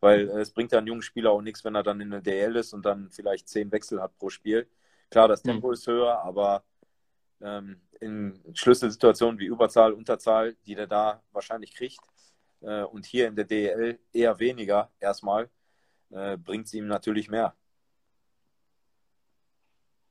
weil 0.00 0.28
äh, 0.28 0.40
es 0.40 0.52
bringt 0.52 0.72
ja 0.72 0.78
einen 0.78 0.86
jungen 0.86 1.02
Spieler 1.02 1.30
auch 1.30 1.42
nichts, 1.42 1.64
wenn 1.64 1.74
er 1.74 1.82
dann 1.82 2.00
in 2.00 2.10
der 2.10 2.22
DL 2.22 2.56
ist 2.56 2.72
und 2.72 2.84
dann 2.86 3.10
vielleicht 3.10 3.48
zehn 3.48 3.70
Wechsel 3.72 4.00
hat 4.00 4.16
pro 4.18 4.30
Spiel. 4.30 4.68
Klar, 5.10 5.28
das 5.28 5.42
Tempo 5.42 5.68
mhm. 5.68 5.74
ist 5.74 5.86
höher, 5.86 6.18
aber 6.20 6.64
in 7.40 8.40
Schlüsselsituationen 8.54 9.38
wie 9.38 9.46
Überzahl, 9.46 9.92
Unterzahl, 9.92 10.56
die 10.66 10.74
der 10.74 10.86
da 10.86 11.22
wahrscheinlich 11.32 11.74
kriegt, 11.74 12.00
äh, 12.64 12.82
und 12.82 13.06
hier 13.06 13.28
in 13.28 13.36
der 13.36 13.44
DL 13.44 13.98
eher 14.12 14.38
weniger 14.38 14.90
erstmal, 15.00 15.50
äh, 16.10 16.36
bringt 16.36 16.66
es 16.66 16.74
ihm 16.74 16.86
natürlich 16.86 17.28
mehr. 17.28 17.54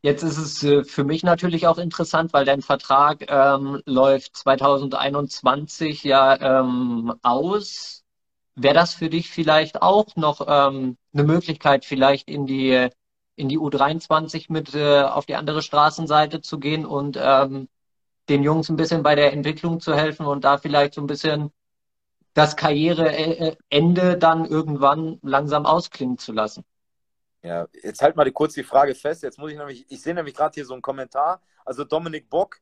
Jetzt 0.01 0.23
ist 0.23 0.37
es 0.37 0.63
äh, 0.63 0.83
für 0.83 1.05
mich 1.05 1.23
natürlich 1.23 1.65
auch 1.65 1.77
interessant, 1.77 2.33
weil 2.33 2.45
dein 2.45 2.61
Vertrag 2.61 3.25
ähm, 3.29 3.81
läuft 3.85 4.35
2021 4.35 6.03
ja 6.03 6.59
ähm, 6.59 7.13
aus. 7.21 8.03
Wäre 8.55 8.75
das 8.75 8.93
für 8.93 9.09
dich 9.09 9.29
vielleicht 9.31 9.81
auch 9.81 10.15
noch 10.15 10.45
ähm, 10.47 10.97
eine 11.13 11.23
Möglichkeit, 11.23 11.85
vielleicht 11.85 12.29
in 12.29 12.45
die 12.45 12.89
in 13.35 13.49
die 13.49 13.59
U23 13.59 14.45
mit 14.49 14.75
äh, 14.75 15.01
auf 15.01 15.25
die 15.25 15.35
andere 15.35 15.61
Straßenseite 15.61 16.41
zu 16.41 16.59
gehen 16.59 16.85
und 16.85 17.17
ähm, 17.19 17.67
den 18.29 18.43
Jungs 18.43 18.69
ein 18.69 18.75
bisschen 18.75 19.03
bei 19.03 19.15
der 19.15 19.33
Entwicklung 19.33 19.79
zu 19.79 19.95
helfen 19.95 20.25
und 20.25 20.43
da 20.43 20.57
vielleicht 20.57 20.93
so 20.93 21.01
ein 21.01 21.07
bisschen 21.07 21.51
das 22.33 22.55
Karriereende 22.55 24.17
dann 24.17 24.45
irgendwann 24.45 25.19
langsam 25.21 25.65
ausklingen 25.65 26.17
zu 26.17 26.31
lassen? 26.31 26.63
Ja, 27.41 27.67
jetzt 27.83 28.01
halt 28.01 28.15
mal 28.15 28.31
kurz 28.31 28.53
die 28.53 28.63
Frage 28.63 28.95
fest. 28.95 29.23
Jetzt 29.23 29.37
muss 29.37 29.51
ich 29.51 29.57
nämlich, 29.57 29.85
ich 29.89 30.01
sehe 30.01 30.13
nämlich 30.13 30.33
gerade 30.33 30.53
hier 30.55 30.65
so 30.65 30.73
einen 30.73 30.81
Kommentar. 30.81 31.41
Also 31.65 31.83
Dominik 31.83 32.29
Bock, 32.29 32.59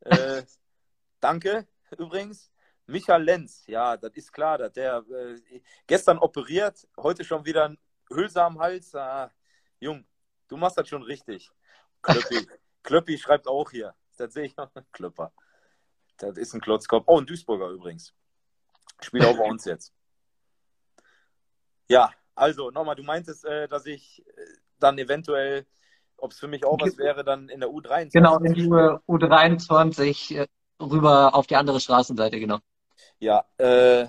äh, 0.00 0.42
danke 1.20 1.66
übrigens. 1.98 2.50
Michael 2.86 3.22
Lenz, 3.22 3.64
ja, 3.66 3.96
das 3.96 4.12
ist 4.14 4.32
klar, 4.32 4.58
dass 4.58 4.72
der 4.72 5.04
äh, 5.10 5.60
gestern 5.86 6.18
operiert, 6.18 6.88
heute 6.96 7.24
schon 7.24 7.44
wieder 7.44 7.66
ein 7.68 7.78
Hülse 8.08 8.42
am 8.42 8.58
Hals. 8.58 8.94
Ah, 8.96 9.30
Jung, 9.78 10.04
du 10.50 10.56
machst 10.56 10.76
das 10.76 10.88
schon 10.88 11.02
richtig. 11.02 11.50
Klöppi 12.82 13.18
schreibt 13.18 13.46
auch 13.46 13.70
hier. 13.70 13.94
Das 14.18 14.34
sehe 14.34 14.44
ich 14.44 14.56
noch. 14.56 14.70
Klöpper. 14.92 15.32
Das 16.18 16.36
ist 16.36 16.54
ein 16.54 16.60
Klotzkopf. 16.60 17.04
Oh, 17.06 17.18
ein 17.18 17.26
Duisburger 17.26 17.68
übrigens. 17.68 18.12
Spielt 19.00 19.24
auch 19.24 19.36
bei 19.36 19.44
uns 19.44 19.64
jetzt. 19.64 19.94
Ja, 21.88 22.12
also 22.34 22.70
nochmal, 22.70 22.94
du 22.94 23.02
meintest, 23.02 23.44
äh, 23.44 23.66
dass 23.68 23.86
ich 23.86 24.24
äh, 24.26 24.44
dann 24.78 24.98
eventuell, 24.98 25.66
ob 26.16 26.32
es 26.32 26.38
für 26.38 26.48
mich 26.48 26.64
auch 26.64 26.78
was 26.80 26.98
wäre, 26.98 27.24
dann 27.24 27.48
in 27.48 27.60
der 27.60 27.70
U23. 27.70 28.12
Genau, 28.12 28.38
in 28.38 28.54
die 28.54 28.68
U23 28.68 30.36
äh, 30.36 30.46
rüber 30.80 31.34
auf 31.34 31.46
die 31.46 31.56
andere 31.56 31.80
Straßenseite, 31.80 32.38
genau. 32.38 32.58
Ja, 33.18 33.44
äh, 33.56 34.06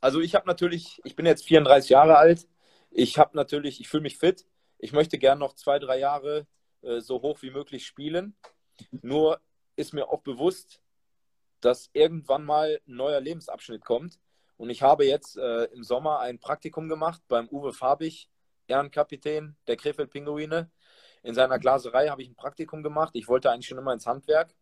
also 0.00 0.20
ich 0.20 0.34
habe 0.34 0.46
natürlich, 0.46 1.00
ich 1.04 1.16
bin 1.16 1.26
jetzt 1.26 1.44
34 1.44 1.90
Jahre 1.90 2.16
alt. 2.16 2.46
Ich 2.94 3.18
habe 3.18 3.36
natürlich, 3.36 3.80
ich 3.80 3.88
fühle 3.88 4.02
mich 4.02 4.18
fit. 4.18 4.46
Ich 4.78 4.92
möchte 4.92 5.18
gern 5.18 5.38
noch 5.38 5.54
zwei, 5.54 5.78
drei 5.78 5.98
Jahre 5.98 6.46
äh, 6.82 7.00
so 7.00 7.22
hoch 7.22 7.40
wie 7.40 7.50
möglich 7.50 7.86
spielen. 7.86 8.36
Nur 8.90 9.40
ist 9.76 9.94
mir 9.94 10.08
auch 10.08 10.20
bewusst, 10.20 10.82
dass 11.60 11.88
irgendwann 11.94 12.44
mal 12.44 12.80
ein 12.86 12.96
neuer 12.96 13.20
Lebensabschnitt 13.20 13.84
kommt. 13.84 14.18
Und 14.58 14.68
ich 14.68 14.82
habe 14.82 15.06
jetzt 15.06 15.38
äh, 15.38 15.64
im 15.64 15.82
Sommer 15.82 16.20
ein 16.20 16.38
Praktikum 16.38 16.88
gemacht 16.88 17.22
beim 17.28 17.48
Uwe 17.48 17.72
Fabich, 17.72 18.28
Ehrenkapitän 18.66 19.56
der 19.66 19.76
Krefeld-Pinguine. 19.76 20.70
In 21.22 21.34
seiner 21.34 21.58
Glaserei 21.58 22.08
habe 22.08 22.22
ich 22.22 22.28
ein 22.28 22.36
Praktikum 22.36 22.82
gemacht. 22.82 23.12
Ich 23.14 23.28
wollte 23.28 23.50
eigentlich 23.50 23.68
schon 23.68 23.78
immer 23.78 23.92
ins 23.92 24.06
Handwerk. 24.06 24.54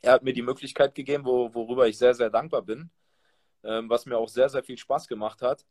Er 0.00 0.12
hat 0.12 0.22
mir 0.22 0.32
die 0.32 0.42
Möglichkeit 0.42 0.94
gegeben, 0.94 1.24
wo, 1.26 1.52
worüber 1.52 1.86
ich 1.86 1.98
sehr, 1.98 2.14
sehr 2.14 2.30
dankbar 2.30 2.62
bin, 2.62 2.90
ähm, 3.62 3.90
was 3.90 4.06
mir 4.06 4.16
auch 4.16 4.28
sehr, 4.28 4.48
sehr 4.48 4.62
viel 4.62 4.78
Spaß 4.78 5.06
gemacht 5.06 5.42
hat. 5.42 5.66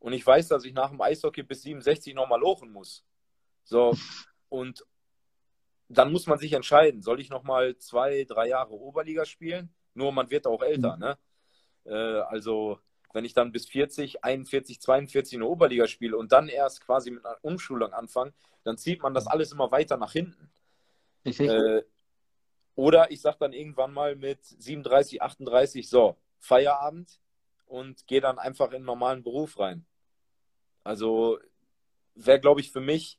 Und 0.00 0.14
ich 0.14 0.26
weiß, 0.26 0.48
dass 0.48 0.64
ich 0.64 0.72
nach 0.72 0.90
dem 0.90 1.00
Eishockey 1.00 1.42
bis 1.42 1.62
67 1.62 2.14
nochmal 2.14 2.40
lochen 2.40 2.72
muss. 2.72 3.04
So, 3.62 3.94
und 4.48 4.84
dann 5.88 6.10
muss 6.10 6.26
man 6.26 6.38
sich 6.38 6.52
entscheiden, 6.52 7.02
soll 7.02 7.20
ich 7.20 7.30
nochmal 7.30 7.76
zwei, 7.76 8.24
drei 8.24 8.48
Jahre 8.48 8.72
Oberliga 8.72 9.24
spielen? 9.24 9.74
Nur 9.94 10.12
man 10.12 10.30
wird 10.30 10.46
auch 10.46 10.62
älter, 10.62 10.96
mhm. 10.96 11.00
ne? 11.00 11.18
Äh, 11.84 12.20
also, 12.28 12.78
wenn 13.12 13.24
ich 13.24 13.34
dann 13.34 13.52
bis 13.52 13.66
40, 13.66 14.24
41, 14.24 14.80
42 14.80 15.34
in 15.34 15.40
der 15.40 15.48
Oberliga 15.48 15.86
spiele 15.86 16.16
und 16.16 16.32
dann 16.32 16.48
erst 16.48 16.80
quasi 16.80 17.10
mit 17.10 17.24
einer 17.24 17.36
Umschulung 17.42 17.92
anfange, 17.92 18.32
dann 18.62 18.78
zieht 18.78 19.02
man 19.02 19.14
das 19.14 19.26
alles 19.26 19.52
immer 19.52 19.70
weiter 19.70 19.96
nach 19.96 20.12
hinten. 20.12 20.50
Äh, 21.24 21.82
oder 22.76 23.10
ich 23.10 23.20
sage 23.20 23.36
dann 23.40 23.52
irgendwann 23.52 23.92
mal 23.92 24.16
mit 24.16 24.44
37, 24.44 25.20
38, 25.20 25.88
so, 25.88 26.16
Feierabend 26.38 27.20
und 27.66 28.06
gehe 28.06 28.20
dann 28.20 28.38
einfach 28.38 28.68
in 28.68 28.76
einen 28.76 28.84
normalen 28.84 29.22
Beruf 29.22 29.58
rein. 29.58 29.84
Also 30.84 31.38
wäre, 32.14 32.40
glaube 32.40 32.60
ich, 32.60 32.70
für 32.70 32.80
mich 32.80 33.18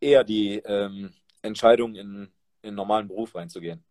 eher 0.00 0.24
die 0.24 0.56
ähm, 0.58 1.12
Entscheidung, 1.42 1.94
in, 1.94 2.24
in 2.62 2.68
einen 2.68 2.76
normalen 2.76 3.08
Beruf 3.08 3.34
reinzugehen. 3.34 3.84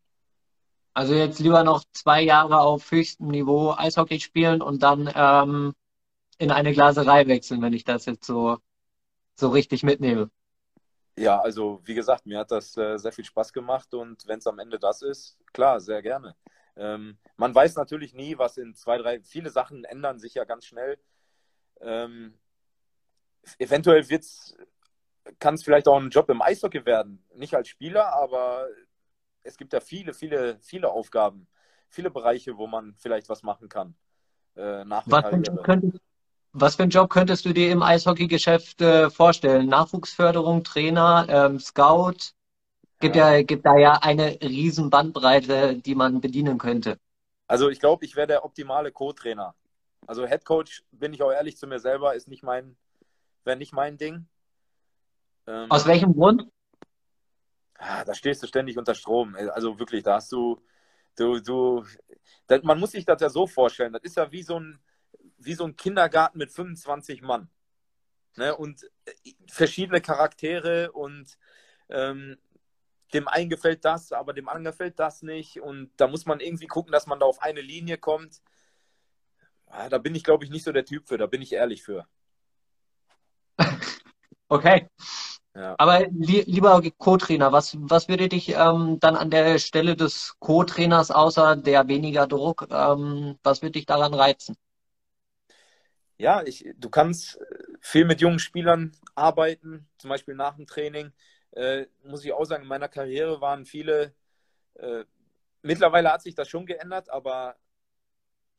Also 0.94 1.14
jetzt 1.14 1.40
lieber 1.40 1.64
noch 1.64 1.84
zwei 1.94 2.22
Jahre 2.22 2.60
auf 2.60 2.92
höchstem 2.92 3.28
Niveau 3.28 3.74
Eishockey 3.78 4.20
spielen 4.20 4.62
und 4.62 4.84
dann 4.84 5.12
ähm, 5.16 5.74
in 6.38 6.52
eine 6.52 6.74
Glaserei 6.74 7.28
wechseln, 7.28 7.62
wenn 7.62 7.74
ich 7.74 7.84
das 7.84 8.06
jetzt 8.06 8.26
so, 8.26 8.58
so 9.36 9.50
richtig 9.50 9.84
mitnehme. 9.84 10.30
Ja, 11.18 11.40
also 11.40 11.82
wie 11.84 11.96
gesagt, 11.96 12.26
mir 12.26 12.40
hat 12.40 12.52
das 12.52 12.76
äh, 12.78 12.98
sehr 12.98 13.12
viel 13.12 13.26
Spaß 13.26 13.54
gemacht 13.54 13.94
und 13.94 14.26
wenn 14.28 14.40
es 14.40 14.48
am 14.48 14.60
Ende 14.60 14.80
das 14.80 15.02
ist, 15.02 15.38
klar, 15.54 15.80
sehr 15.80 16.02
gerne. 16.02 16.36
Ähm, 16.76 17.18
man 17.36 17.54
weiß 17.54 17.76
natürlich 17.76 18.14
nie, 18.14 18.38
was 18.38 18.58
in 18.58 18.74
zwei, 18.74 18.98
drei, 18.98 19.22
viele 19.22 19.50
Sachen 19.50 19.84
ändern 19.84 20.18
sich 20.18 20.34
ja 20.36 20.46
ganz 20.46 20.66
schnell. 20.66 20.98
Ähm, 21.82 22.34
eventuell 23.58 24.06
kann 25.40 25.54
es 25.54 25.64
vielleicht 25.64 25.88
auch 25.88 26.00
ein 26.00 26.10
Job 26.10 26.30
im 26.30 26.42
Eishockey 26.42 26.86
werden. 26.86 27.24
Nicht 27.36 27.56
als 27.56 27.68
Spieler, 27.68 28.14
aber 28.14 28.68
es 29.44 29.58
gibt 29.58 29.74
ja 29.74 29.80
viele, 29.80 30.14
viele, 30.14 30.58
viele 30.62 30.92
Aufgaben, 30.92 31.48
viele 31.88 32.12
Bereiche, 32.12 32.58
wo 32.58 32.68
man 32.68 32.96
vielleicht 32.98 33.30
was 33.30 33.44
machen 33.44 33.70
kann. 33.70 33.96
Äh, 34.56 34.84
nach 34.86 35.04
was, 35.06 35.26
für 35.26 35.42
könntest, 35.64 36.04
was, 36.52 36.76
für 36.76 36.84
einen 36.84 36.92
Job 36.92 37.10
könntest 37.10 37.46
du 37.46 37.54
dir 37.54 37.72
im 37.72 37.84
Eishockeygeschäft 37.84 38.82
äh, 38.82 39.10
vorstellen? 39.10 39.68
Nachwuchsförderung, 39.68 40.64
Trainer, 40.64 41.26
ähm, 41.30 41.60
Scout? 41.60 42.34
Gibt 43.00 43.16
ja. 43.16 43.34
ja, 43.34 43.44
gibt 43.44 43.66
da 43.66 43.78
ja 43.78 43.94
eine 43.94 44.38
riesen 44.42 44.90
Bandbreite, 44.90 45.78
die 45.78 45.96
man 45.96 46.20
bedienen 46.20 46.58
könnte. 46.58 46.98
Also 47.48 47.70
ich 47.70 47.80
glaube, 47.80 48.06
ich 48.06 48.16
wäre 48.16 48.28
der 48.28 48.44
optimale 48.44 48.92
Co-Trainer. 48.92 49.56
Also 50.06 50.28
Head 50.28 50.44
Coach, 50.44 50.84
bin 50.92 51.14
ich 51.14 51.24
auch 51.24 51.32
ehrlich 51.32 51.58
zu 51.58 51.66
mir 51.66 51.80
selber, 51.80 52.14
ist 52.16 52.28
nicht 52.28 52.44
mein, 52.44 52.76
wäre 53.44 53.58
nicht 53.58 53.74
mein 53.74 53.98
Ding. 53.98 54.28
Ähm, 55.48 55.70
Aus 55.72 55.86
welchem 55.86 56.14
Grund? 56.14 56.48
Ah, 57.76 58.04
da 58.04 58.14
stehst 58.14 58.44
du 58.44 58.48
ständig 58.48 58.78
unter 58.78 58.94
Strom. 58.94 59.36
Also 59.36 59.80
wirklich, 59.80 60.04
da 60.04 60.16
hast 60.16 60.32
du, 60.32 60.62
du, 61.18 61.40
du, 61.40 61.86
das, 62.48 62.62
man 62.64 62.80
muss 62.80 62.92
sich 62.92 63.06
das 63.06 63.22
ja 63.22 63.30
so 63.30 63.48
vorstellen. 63.48 63.94
Das 63.94 64.04
ist 64.04 64.18
ja 64.18 64.32
wie 64.32 64.44
so 64.44 64.60
ein, 64.60 64.80
wie 65.38 65.54
so 65.54 65.66
ein 65.66 65.76
Kindergarten 65.76 66.38
mit 66.38 66.52
25 66.52 67.22
Mann. 67.22 67.50
Ne? 68.36 68.56
Und 68.56 68.84
äh, 69.06 69.34
verschiedene 69.48 70.02
Charaktere 70.02 70.92
und 70.92 71.38
ähm, 71.90 72.38
dem 73.14 73.28
einen 73.28 73.50
gefällt 73.50 73.86
das, 73.86 74.12
aber 74.12 74.34
dem 74.34 74.50
anderen 74.50 74.66
gefällt 74.66 75.00
das 75.00 75.24
nicht. 75.24 75.60
Und 75.60 75.92
da 75.98 76.08
muss 76.08 76.26
man 76.26 76.40
irgendwie 76.40 76.68
gucken, 76.68 76.92
dass 76.92 77.08
man 77.08 77.20
da 77.20 77.26
auf 77.26 77.42
eine 77.42 77.62
Linie 77.62 77.98
kommt. 77.98 78.42
Ah, 79.68 79.90
da 79.90 79.98
bin 79.98 80.16
ich, 80.16 80.24
glaube 80.24 80.44
ich, 80.44 80.52
nicht 80.52 80.64
so 80.64 80.72
der 80.72 80.86
Typ 80.86 81.08
für, 81.08 81.18
da 81.18 81.28
bin 81.28 81.42
ich 81.42 81.54
ehrlich 81.54 81.84
für. 81.84 82.08
Okay. 84.50 84.88
Ja. 85.56 85.76
Aber 85.78 86.08
li 86.10 86.42
lieber 86.48 86.82
Co-Trainer, 86.98 87.52
was, 87.52 87.78
was 87.80 88.10
würde 88.10 88.28
dich 88.28 88.50
ähm, 88.50 88.98
dann 89.00 89.16
an 89.16 89.30
der 89.30 89.60
Stelle 89.60 89.96
des 89.96 90.36
Co-Trainers 90.40 91.12
außer 91.12 91.56
der 91.56 91.88
weniger 91.88 92.28
Druck, 92.28 92.68
ähm, 92.70 93.38
was 93.44 93.62
würde 93.62 93.74
dich 93.74 93.86
daran 93.86 94.14
reizen? 94.14 94.56
Ja, 96.18 96.44
ich, 96.44 96.66
du 96.78 96.90
kannst 96.90 97.40
viel 97.80 98.04
mit 98.04 98.20
jungen 98.20 98.40
Spielern 98.40 98.92
arbeiten, 99.16 99.88
zum 99.98 100.10
Beispiel 100.10 100.36
nach 100.36 100.58
dem 100.58 100.68
Training. 100.68 101.14
Äh, 101.52 101.86
muss 102.04 102.26
ich 102.26 102.34
auch 102.34 102.44
sagen, 102.44 102.64
in 102.64 102.70
meiner 102.70 102.90
Karriere 102.90 103.40
waren 103.40 103.66
viele, 103.66 104.14
äh, 104.76 105.06
mittlerweile 105.62 106.12
hat 106.12 106.22
sich 106.22 106.36
das 106.36 106.50
schon 106.50 106.66
geändert, 106.66 107.10
aber 107.10 107.56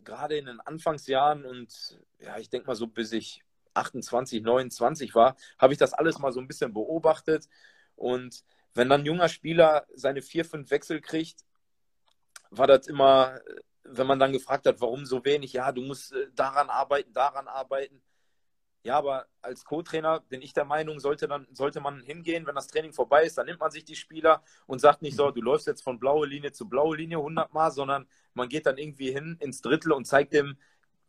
gerade 0.04 0.36
in 0.38 0.46
den 0.46 0.60
Anfangsjahren 0.60 1.44
und 1.44 1.98
ja, 2.18 2.38
ich 2.38 2.48
denke 2.50 2.66
mal 2.66 2.74
so, 2.74 2.86
bis 2.86 3.12
ich 3.12 3.44
28, 3.80 4.42
29 4.42 5.14
war, 5.14 5.36
habe 5.58 5.72
ich 5.72 5.78
das 5.78 5.92
alles 5.92 6.18
mal 6.18 6.32
so 6.32 6.40
ein 6.40 6.46
bisschen 6.48 6.72
beobachtet. 6.72 7.48
Und 7.96 8.44
wenn 8.74 8.88
dann 8.88 9.02
ein 9.02 9.06
junger 9.06 9.28
Spieler 9.28 9.86
seine 9.94 10.22
vier, 10.22 10.44
fünf 10.44 10.70
Wechsel 10.70 11.00
kriegt, 11.00 11.44
war 12.50 12.66
das 12.66 12.86
immer, 12.86 13.40
wenn 13.84 14.06
man 14.06 14.18
dann 14.18 14.32
gefragt 14.32 14.66
hat, 14.66 14.80
warum 14.80 15.06
so 15.06 15.24
wenig, 15.24 15.52
ja, 15.52 15.72
du 15.72 15.82
musst 15.82 16.12
äh, 16.12 16.28
daran 16.34 16.68
arbeiten, 16.68 17.12
daran 17.12 17.48
arbeiten. 17.48 18.02
Ja, 18.82 18.96
aber 18.96 19.26
als 19.42 19.64
Co-Trainer 19.64 20.20
bin 20.20 20.40
ich 20.40 20.54
der 20.54 20.64
Meinung, 20.64 21.00
sollte, 21.00 21.28
dann, 21.28 21.46
sollte 21.52 21.80
man 21.80 22.00
hingehen, 22.00 22.46
wenn 22.46 22.54
das 22.54 22.66
Training 22.66 22.94
vorbei 22.94 23.24
ist, 23.24 23.36
dann 23.36 23.44
nimmt 23.44 23.60
man 23.60 23.70
sich 23.70 23.84
die 23.84 23.94
Spieler 23.94 24.42
und 24.66 24.80
sagt 24.80 25.02
nicht 25.02 25.16
so, 25.16 25.28
mhm. 25.28 25.34
du 25.34 25.42
läufst 25.42 25.66
jetzt 25.66 25.82
von 25.82 25.98
blaue 25.98 26.26
Linie 26.26 26.52
zu 26.52 26.66
blaue 26.68 26.96
Linie 26.96 27.18
100 27.18 27.52
Mal, 27.52 27.70
sondern 27.70 28.08
man 28.32 28.48
geht 28.48 28.64
dann 28.66 28.78
irgendwie 28.78 29.12
hin 29.12 29.36
ins 29.40 29.60
Drittel 29.60 29.92
und 29.92 30.06
zeigt 30.06 30.32
dem, 30.32 30.56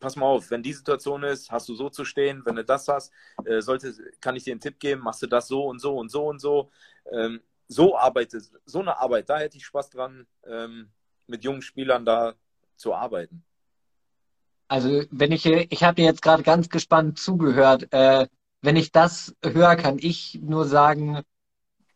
pass 0.02 0.18
mal 0.18 0.26
auf, 0.26 0.52
wenn 0.52 0.64
die 0.64 0.74
Situation 0.74 1.24
ist, 1.24 1.50
hast 1.52 1.70
du 1.70 1.76
so 1.76 1.90
zu 1.90 2.04
stehen, 2.04 2.42
wenn 2.46 2.58
du 2.58 2.66
das 2.66 2.88
hast, 2.90 3.14
äh, 3.46 3.62
sollte, 3.62 3.94
kann 4.20 4.36
ich 4.36 4.44
dir 4.44 4.52
einen 4.52 4.60
Tipp 4.60 4.80
geben, 4.80 5.02
machst 5.02 5.22
du 5.22 5.28
das 5.28 5.48
so 5.48 5.66
und 5.66 5.80
so 5.80 5.98
und 5.98 6.10
so 6.10 6.28
und 6.28 6.40
so. 6.40 6.70
Ähm, 7.10 7.40
so 7.68 7.98
arbeitet, 7.98 8.52
so 8.66 8.80
eine 8.80 8.98
Arbeit, 8.98 9.30
da 9.30 9.40
hätte 9.40 9.56
ich 9.58 9.66
Spaß 9.66 9.92
dran, 9.92 10.28
ähm, 10.46 10.92
mit 11.28 11.46
jungen 11.46 11.62
Spielern 11.62 12.04
da 12.04 12.34
zu 12.76 12.94
arbeiten. 12.94 13.46
Also 14.68 15.04
wenn 15.12 15.32
ich, 15.32 15.46
ich 15.46 15.84
habe 15.84 15.96
dir 15.96 16.06
jetzt 16.06 16.22
gerade 16.22 16.44
ganz 16.44 16.68
gespannt 16.68 17.20
zugehört. 17.20 17.94
Äh, 17.94 18.28
wenn 18.62 18.76
ich 18.76 18.92
das 18.92 19.36
höre, 19.44 19.76
kann 19.76 19.98
ich 20.00 20.40
nur 20.42 20.66
sagen, 20.66 21.22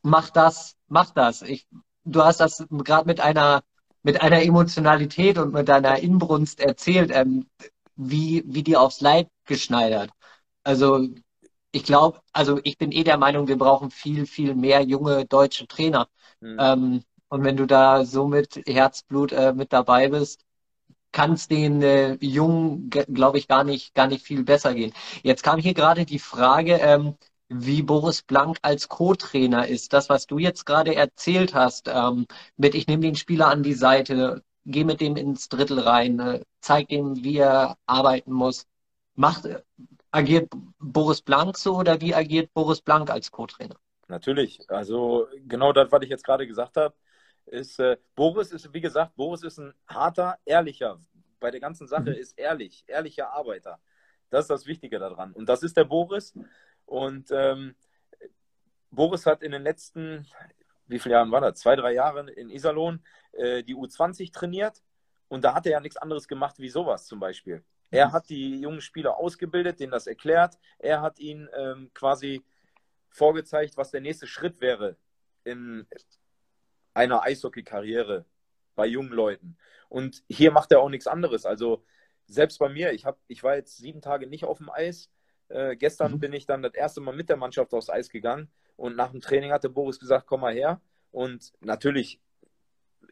mach 0.01 0.29
das, 0.29 0.75
mach 0.87 1.11
das. 1.11 1.41
Ich, 1.41 1.67
du 2.03 2.23
hast 2.23 2.39
das 2.39 2.65
gerade 2.69 3.07
mit 3.07 3.19
einer 3.19 3.63
mit 4.05 4.21
einer 4.21 4.43
Emotionalität 4.43 5.39
und 5.39 5.51
mit 5.51 5.67
deiner 5.67 5.97
Inbrunst 5.97 6.59
erzählt. 6.59 7.09
Ähm, 7.11 7.47
wie, 7.95 8.43
wie 8.45 8.63
die 8.63 8.77
aufs 8.77 9.01
Leib 9.01 9.29
geschneidert. 9.45 10.11
Also 10.63 11.07
ich 11.71 11.83
glaube, 11.83 12.21
also 12.31 12.59
ich 12.63 12.77
bin 12.77 12.91
eh 12.91 13.03
der 13.03 13.17
Meinung, 13.17 13.47
wir 13.47 13.57
brauchen 13.57 13.91
viel, 13.91 14.25
viel 14.25 14.55
mehr 14.55 14.81
junge 14.81 15.25
deutsche 15.25 15.67
Trainer. 15.67 16.07
Mhm. 16.39 16.57
Ähm, 16.59 17.03
und 17.29 17.43
wenn 17.43 17.57
du 17.57 17.65
da 17.67 18.05
so 18.05 18.27
mit 18.27 18.61
Herzblut 18.67 19.31
äh, 19.33 19.53
mit 19.53 19.73
dabei 19.73 20.09
bist, 20.09 20.45
kann 21.11 21.33
es 21.33 21.47
den 21.47 21.81
äh, 21.81 22.17
Jungen, 22.21 22.89
glaube 22.89 23.37
ich, 23.37 23.47
gar 23.47 23.63
nicht, 23.63 23.93
gar 23.95 24.07
nicht 24.07 24.25
viel 24.25 24.43
besser 24.43 24.73
gehen. 24.73 24.93
Jetzt 25.23 25.43
kam 25.43 25.59
hier 25.59 25.73
gerade 25.73 26.05
die 26.05 26.19
Frage, 26.19 26.73
ähm, 26.75 27.15
wie 27.49 27.83
Boris 27.83 28.21
Blank 28.23 28.57
als 28.61 28.89
Co-Trainer 28.89 29.67
ist. 29.67 29.93
Das, 29.93 30.09
was 30.09 30.27
du 30.27 30.39
jetzt 30.39 30.65
gerade 30.65 30.95
erzählt 30.95 31.53
hast, 31.53 31.87
ähm, 31.87 32.25
mit 32.57 32.75
ich 32.75 32.87
nehme 32.87 33.03
den 33.03 33.15
Spieler 33.15 33.47
an 33.47 33.63
die 33.63 33.73
Seite, 33.73 34.43
geh 34.65 34.83
mit 34.83 35.01
dem 35.01 35.15
ins 35.15 35.49
Drittel 35.49 35.79
rein, 35.79 36.19
äh, 36.19 36.41
zeig 36.59 36.91
ihm, 36.91 37.23
wie 37.23 37.37
er 37.37 37.77
arbeiten 37.85 38.31
muss. 38.31 38.65
Macht, 39.15 39.47
agiert 40.11 40.51
Boris 40.79 41.21
Blank 41.21 41.57
so 41.57 41.77
oder 41.77 42.01
wie 42.01 42.13
agiert 42.13 42.53
Boris 42.53 42.81
Blank 42.81 43.09
als 43.09 43.31
Co-Trainer? 43.31 43.75
Natürlich. 44.07 44.69
Also 44.69 45.27
genau 45.47 45.73
das, 45.73 45.91
was 45.91 46.03
ich 46.03 46.09
jetzt 46.09 46.23
gerade 46.23 46.45
gesagt 46.45 46.77
habe, 46.77 46.93
ist 47.45 47.79
äh, 47.79 47.97
Boris 48.15 48.51
ist, 48.51 48.73
wie 48.73 48.81
gesagt, 48.81 49.15
Boris 49.15 49.43
ist 49.43 49.59
ein 49.59 49.73
harter, 49.87 50.37
ehrlicher. 50.45 50.99
Bei 51.39 51.51
der 51.51 51.59
ganzen 51.59 51.87
Sache 51.87 52.11
mhm. 52.11 52.17
ist 52.17 52.37
ehrlich, 52.37 52.83
ehrlicher 52.87 53.31
Arbeiter. 53.31 53.79
Das 54.29 54.45
ist 54.45 54.49
das 54.49 54.65
Wichtige 54.65 54.99
daran. 54.99 55.31
Und 55.33 55.47
das 55.47 55.63
ist 55.63 55.77
der 55.77 55.85
Boris. 55.85 56.33
Und 56.85 57.29
ähm, 57.31 57.75
Boris 58.91 59.25
hat 59.25 59.43
in 59.43 59.51
den 59.51 59.63
letzten, 59.63 60.25
wie 60.87 60.99
viele 60.99 61.15
Jahren 61.15 61.31
war 61.31 61.41
das? 61.41 61.59
Zwei, 61.59 61.75
drei 61.75 61.93
Jahren 61.93 62.27
in 62.27 62.49
Iserlohn 62.49 63.03
äh, 63.33 63.63
die 63.63 63.75
U20 63.75 64.31
trainiert. 64.31 64.81
Und 65.27 65.43
da 65.43 65.53
hat 65.55 65.65
er 65.65 65.73
ja 65.73 65.79
nichts 65.79 65.97
anderes 65.97 66.27
gemacht 66.27 66.59
wie 66.59 66.69
sowas 66.69 67.07
zum 67.07 67.19
Beispiel. 67.19 67.63
Er 67.91 68.07
mhm. 68.07 68.13
hat 68.13 68.29
die 68.29 68.59
jungen 68.59 68.81
Spieler 68.81 69.17
ausgebildet, 69.17 69.79
denen 69.79 69.91
das 69.91 70.07
erklärt. 70.07 70.57
Er 70.79 71.01
hat 71.01 71.19
ihnen 71.19 71.49
ähm, 71.55 71.91
quasi 71.93 72.43
vorgezeigt, 73.09 73.77
was 73.77 73.91
der 73.91 74.01
nächste 74.01 74.27
Schritt 74.27 74.61
wäre 74.61 74.97
in 75.43 75.87
einer 76.93 77.23
Eishockey-Karriere 77.23 78.25
bei 78.75 78.85
jungen 78.85 79.11
Leuten. 79.11 79.57
Und 79.89 80.23
hier 80.29 80.51
macht 80.51 80.71
er 80.71 80.81
auch 80.81 80.89
nichts 80.89 81.07
anderes. 81.07 81.45
Also 81.45 81.83
selbst 82.27 82.57
bei 82.59 82.69
mir, 82.69 82.91
ich, 82.93 83.05
hab, 83.05 83.19
ich 83.27 83.43
war 83.43 83.55
jetzt 83.55 83.77
sieben 83.77 84.01
Tage 84.01 84.27
nicht 84.27 84.45
auf 84.45 84.57
dem 84.57 84.69
Eis. 84.69 85.09
Äh, 85.47 85.75
gestern 85.75 86.13
mhm. 86.13 86.19
bin 86.19 86.33
ich 86.33 86.45
dann 86.45 86.61
das 86.61 86.73
erste 86.73 87.01
Mal 87.01 87.15
mit 87.15 87.29
der 87.29 87.37
Mannschaft 87.37 87.73
aufs 87.73 87.89
Eis 87.89 88.09
gegangen 88.09 88.51
und 88.75 88.95
nach 88.95 89.11
dem 89.11 89.21
Training 89.21 89.51
hatte 89.51 89.69
Boris 89.69 89.99
gesagt, 89.99 90.27
komm 90.27 90.41
mal 90.41 90.53
her. 90.53 90.81
Und 91.11 91.53
natürlich 91.61 92.19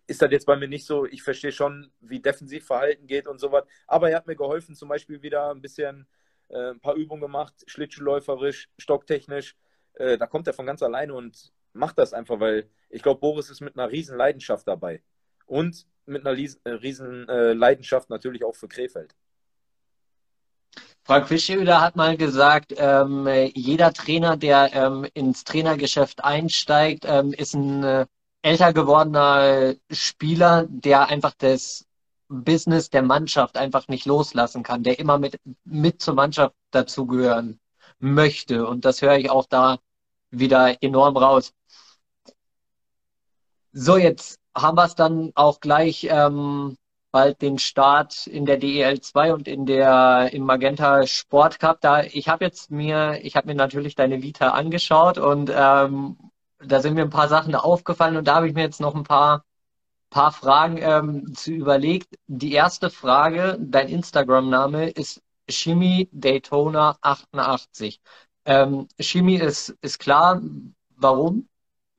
ist 0.08 0.21
das 0.21 0.32
jetzt 0.32 0.45
bei 0.45 0.56
mir 0.58 0.67
nicht 0.67 0.86
so, 0.86 1.06
ich 1.06 1.23
verstehe 1.23 1.52
schon, 1.52 1.91
wie 2.02 2.19
Defensivverhalten 2.19 3.08
geht 3.08 3.28
und 3.28 3.39
sowas. 3.39 3.63
Aber 3.88 4.10
er 4.10 4.17
hat 4.17 4.28
mir 4.28 4.36
geholfen, 4.36 4.76
zum 4.76 4.89
Beispiel 4.89 5.21
wieder 5.21 5.52
ein 5.52 5.62
bisschen 5.62 6.08
äh, 6.49 6.71
ein 6.71 6.80
paar 6.80 6.95
Übungen 6.95 7.21
gemacht, 7.21 7.54
schlittschuhläuferisch, 7.67 8.69
stocktechnisch. 8.78 9.56
Äh, 9.93 10.17
da 10.17 10.28
kommt 10.28 10.47
er 10.47 10.54
von 10.54 10.65
ganz 10.65 10.84
alleine 10.84 11.13
und 11.13 11.54
macht 11.71 11.97
das 11.97 12.13
einfach, 12.13 12.39
weil 12.39 12.69
ich 12.89 13.02
glaube, 13.02 13.21
Boris 13.21 13.49
ist 13.49 13.62
mit 13.62 13.78
einer 13.78 13.91
riesen 13.91 14.17
Leidenschaft 14.17 14.67
dabei. 14.67 15.02
Und 15.45 15.88
mit 16.06 16.26
einer 16.26 16.38
äh, 16.38 16.69
riesen 16.69 17.28
äh, 17.30 17.54
Leidenschaft 17.54 18.10
natürlich 18.10 18.43
auch 18.43 18.56
für 18.56 18.67
Krefeld. 18.67 19.15
Frank 21.06 21.28
Fischöder 21.28 21.82
hat 21.82 21.98
mal 21.98 22.16
gesagt, 22.16 22.74
ähm, 22.78 23.28
jeder 23.54 23.92
Trainer, 23.92 24.38
der 24.38 24.74
ähm, 24.74 25.06
ins 25.13 25.44
Trainergeschäft 25.44 26.24
einsteigt, 26.24 27.04
ähm, 27.06 27.34
ist 27.34 27.54
ein 27.56 27.84
äh, 27.84 28.06
älter 28.42 28.72
gewordener 28.72 29.76
Spieler, 29.92 30.66
der 30.70 31.08
einfach 31.08 31.34
das 31.38 31.86
Business 32.30 32.89
der 32.89 33.04
Mannschaft 33.04 33.58
einfach 33.58 33.89
nicht 33.89 34.06
loslassen 34.06 34.63
kann, 34.63 34.84
der 34.84 34.98
immer 34.98 35.18
mit, 35.18 35.39
mit 35.66 36.02
zur 36.02 36.13
Mannschaft 36.13 36.56
dazugehören 36.72 37.60
möchte. 38.00 38.66
Und 38.66 38.86
das 38.86 39.02
höre 39.02 39.18
ich 39.18 39.30
auch 39.30 39.46
da 39.46 39.80
wieder 40.32 40.82
enorm 40.82 41.18
raus. 41.18 41.54
So, 43.74 43.98
jetzt 43.98 44.39
haben 44.56 44.78
wir 44.78 44.86
es 44.86 44.96
dann 44.96 45.32
auch 45.36 45.60
gleich 45.60 46.08
ähm, 46.10 46.78
bald 47.13 47.41
den 47.41 47.60
Start 47.60 48.28
in 48.28 48.45
der 48.45 48.58
DEL 48.58 48.99
2 49.02 49.34
und 49.34 49.47
in 49.47 49.65
der 49.65 50.32
im 50.34 50.43
Magenta 50.43 51.08
Sport 51.08 51.60
Cup. 51.60 51.80
Da 51.82 52.04
ich 52.04 52.28
habe 52.30 52.45
jetzt 52.45 52.71
mir, 52.71 53.19
ich 53.23 53.36
habe 53.38 53.47
mir 53.47 53.56
natürlich 53.56 53.95
deine 53.95 54.21
Vita 54.23 54.49
angeschaut 54.49 55.17
und 55.19 55.52
ähm, 55.56 56.17
da 56.60 56.82
sind 56.82 56.95
mir 56.95 57.04
ein 57.04 57.10
paar 57.12 57.30
Sachen 57.30 57.56
aufgefallen 57.56 58.17
und 58.17 58.28
da 58.28 58.36
habe 58.36 58.47
ich 58.47 58.56
mir 58.56 58.63
jetzt 58.63 58.82
noch 58.82 58.95
ein 58.95 59.04
paar 59.04 59.45
paar 60.10 60.32
Fragen 60.32 60.78
ähm, 60.80 61.34
zu 61.36 61.52
überlegt. 61.52 62.15
Die 62.28 62.54
erste 62.54 62.89
Frage, 62.89 63.58
dein 63.60 63.89
Instagram-Name 63.89 64.89
ist 64.91 65.21
Shimi 65.49 66.10
Daytona 66.12 66.97
88. 67.02 67.99
Ähm, 68.45 68.88
Shimi 68.99 69.36
ist, 69.36 69.69
ist 69.82 69.99
klar, 69.99 70.41
warum? 70.97 71.49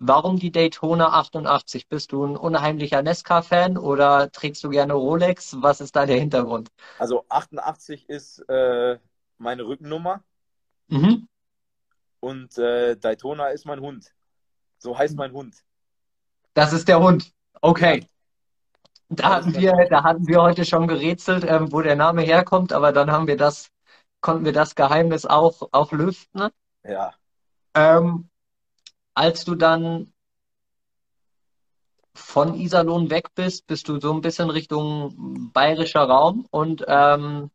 Warum 0.07 0.39
die 0.39 0.53
Daytona 0.53 1.15
88? 1.15 1.89
Bist 1.89 2.13
du 2.13 2.27
ein 2.27 2.37
unheimlicher 2.37 3.01
Nesca-Fan 3.01 3.79
oder 3.79 4.31
trägst 4.31 4.63
du 4.63 4.69
gerne 4.69 4.93
Rolex? 4.93 5.57
Was 5.63 5.81
ist 5.81 5.97
da 5.97 6.05
der 6.05 6.19
Hintergrund? 6.19 6.69
Also 6.99 7.25
88 7.31 8.07
ist 8.11 8.41
äh, 8.51 8.99
meine 9.39 9.67
Rückennummer. 9.67 10.23
Mhm. 10.89 11.27
Und 12.21 12.59
äh, 12.59 12.99
Daytona 12.99 13.47
ist 13.49 13.65
mein 13.65 13.81
Hund. 13.81 14.13
So 14.77 14.99
heißt 14.99 15.17
mein 15.17 15.33
Hund. 15.33 15.65
Das 16.53 16.75
ist 16.75 16.87
der 16.87 17.01
Hund. 17.01 17.33
Okay. 17.63 18.07
Da 19.09 19.37
hatten 19.37 19.55
wir, 19.55 19.73
da 19.89 20.03
hatten 20.03 20.29
wir 20.29 20.43
heute 20.43 20.67
schon 20.67 20.87
gerätselt, 20.87 21.45
ähm, 21.49 21.73
wo 21.73 21.81
der 21.81 21.97
Name 21.97 22.21
herkommt, 22.21 22.75
aber 22.75 22.93
dann 22.93 23.11
haben 23.11 23.27
wir 23.27 23.39
das, 23.39 23.71
konnten 24.21 24.45
wir 24.45 24.53
das 24.53 24.75
Geheimnis 24.75 25.25
auch, 25.25 25.67
auch 25.73 25.93
lüften. 25.93 26.51
Ja. 26.83 27.15
Ähm, 27.75 28.29
als 29.15 29.45
du 29.45 29.55
dann 29.55 30.13
von 32.15 32.55
Iserlohn 32.55 33.11
weg 33.11 33.35
bist, 33.35 33.67
bist 33.67 33.89
du 33.89 34.01
so 34.01 34.13
ein 34.13 34.21
bisschen 34.21 34.51
Richtung 34.51 35.51
bayerischer 35.53 36.03
Raum 36.03 36.47
und 36.51 36.85
ähm, 36.87 37.51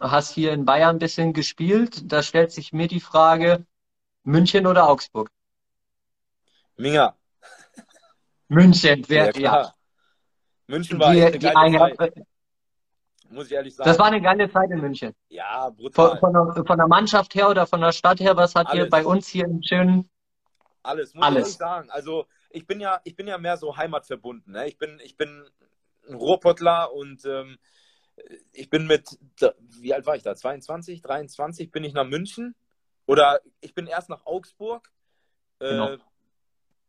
hast 0.00 0.32
hier 0.32 0.52
in 0.52 0.64
Bayern 0.64 0.96
ein 0.96 0.98
bisschen 0.98 1.32
gespielt. 1.32 2.10
Da 2.10 2.22
stellt 2.22 2.50
sich 2.50 2.72
mir 2.72 2.88
die 2.88 3.00
Frage, 3.00 3.64
München 4.24 4.66
oder 4.66 4.88
Augsburg? 4.88 5.30
Minga. 6.76 7.16
München, 8.48 9.04
sehr, 9.04 9.32
ja. 9.36 9.62
ja. 9.62 9.74
München 10.66 10.98
war 10.98 11.12
die, 11.12 11.22
eine 11.22 11.38
geile 11.38 11.56
eine, 11.56 11.96
Zeit. 11.96 12.14
Muss 13.30 13.46
ich 13.46 13.52
ehrlich 13.52 13.74
sagen. 13.74 13.88
Das 13.88 13.98
war 13.98 14.06
eine 14.06 14.20
geile 14.20 14.50
Zeit 14.50 14.70
in 14.70 14.80
München. 14.80 15.14
Ja, 15.28 15.70
brutal. 15.70 16.18
Von, 16.18 16.32
von, 16.32 16.54
der, 16.54 16.64
von 16.64 16.78
der 16.78 16.88
Mannschaft 16.88 17.34
her 17.34 17.48
oder 17.48 17.66
von 17.66 17.80
der 17.80 17.92
Stadt 17.92 18.20
her, 18.20 18.36
was 18.36 18.54
hat 18.54 18.68
Alles. 18.68 18.84
ihr 18.84 18.90
bei 18.90 19.04
uns 19.04 19.28
hier 19.28 19.46
in 19.46 19.62
schönen 19.62 20.10
alles, 20.82 21.14
muss 21.14 21.24
Alles. 21.24 21.48
ich 21.50 21.56
sagen. 21.56 21.90
Also 21.90 22.26
ich 22.50 22.66
bin 22.66 22.80
ja, 22.80 23.00
ich 23.04 23.16
bin 23.16 23.26
ja 23.26 23.38
mehr 23.38 23.56
so 23.56 23.76
heimatverbunden. 23.76 24.52
Ne? 24.52 24.68
Ich 24.68 24.78
bin, 24.78 25.00
ich 25.02 25.16
bin 25.16 25.48
ein 26.08 26.14
Ruhrpottler 26.14 26.92
und 26.92 27.24
ähm, 27.24 27.58
ich 28.52 28.68
bin 28.68 28.86
mit, 28.86 29.18
wie 29.58 29.94
alt 29.94 30.06
war 30.06 30.16
ich 30.16 30.22
da? 30.22 30.34
22, 30.34 31.00
23 31.00 31.70
bin 31.70 31.84
ich 31.84 31.94
nach 31.94 32.06
München 32.06 32.54
oder 33.06 33.40
ich 33.60 33.74
bin 33.74 33.86
erst 33.86 34.08
nach 34.08 34.26
Augsburg. 34.26 34.90
Äh, 35.58 35.70
genau. 35.70 35.96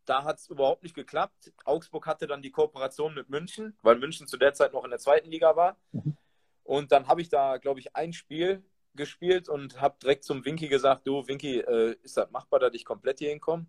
Da 0.05 0.23
hat 0.25 0.39
es 0.39 0.49
überhaupt 0.49 0.83
nicht 0.83 0.95
geklappt. 0.95 1.53
Augsburg 1.63 2.07
hatte 2.07 2.27
dann 2.27 2.41
die 2.41 2.51
Kooperation 2.51 3.13
mit 3.13 3.29
München, 3.29 3.77
weil 3.83 3.95
München 3.97 4.27
zu 4.27 4.37
der 4.37 4.53
Zeit 4.53 4.73
noch 4.73 4.83
in 4.83 4.89
der 4.89 4.99
zweiten 4.99 5.29
Liga 5.29 5.55
war. 5.55 5.77
Mhm. 5.93 6.17
Und 6.63 6.91
dann 6.91 7.07
habe 7.07 7.21
ich 7.21 7.29
da, 7.29 7.57
glaube 7.57 7.79
ich, 7.79 7.95
ein 7.95 8.11
Spiel 8.11 8.63
gespielt 8.95 9.47
und 9.47 9.79
habe 9.79 9.95
direkt 10.01 10.23
zum 10.23 10.43
Winky 10.45 10.67
gesagt, 10.67 11.07
du 11.07 11.25
Winky, 11.27 11.59
äh, 11.59 11.95
ist 12.03 12.17
das 12.17 12.29
machbar, 12.31 12.59
dass 12.59 12.73
ich 12.73 12.85
komplett 12.85 13.19
hier 13.19 13.29
hinkomme? 13.29 13.65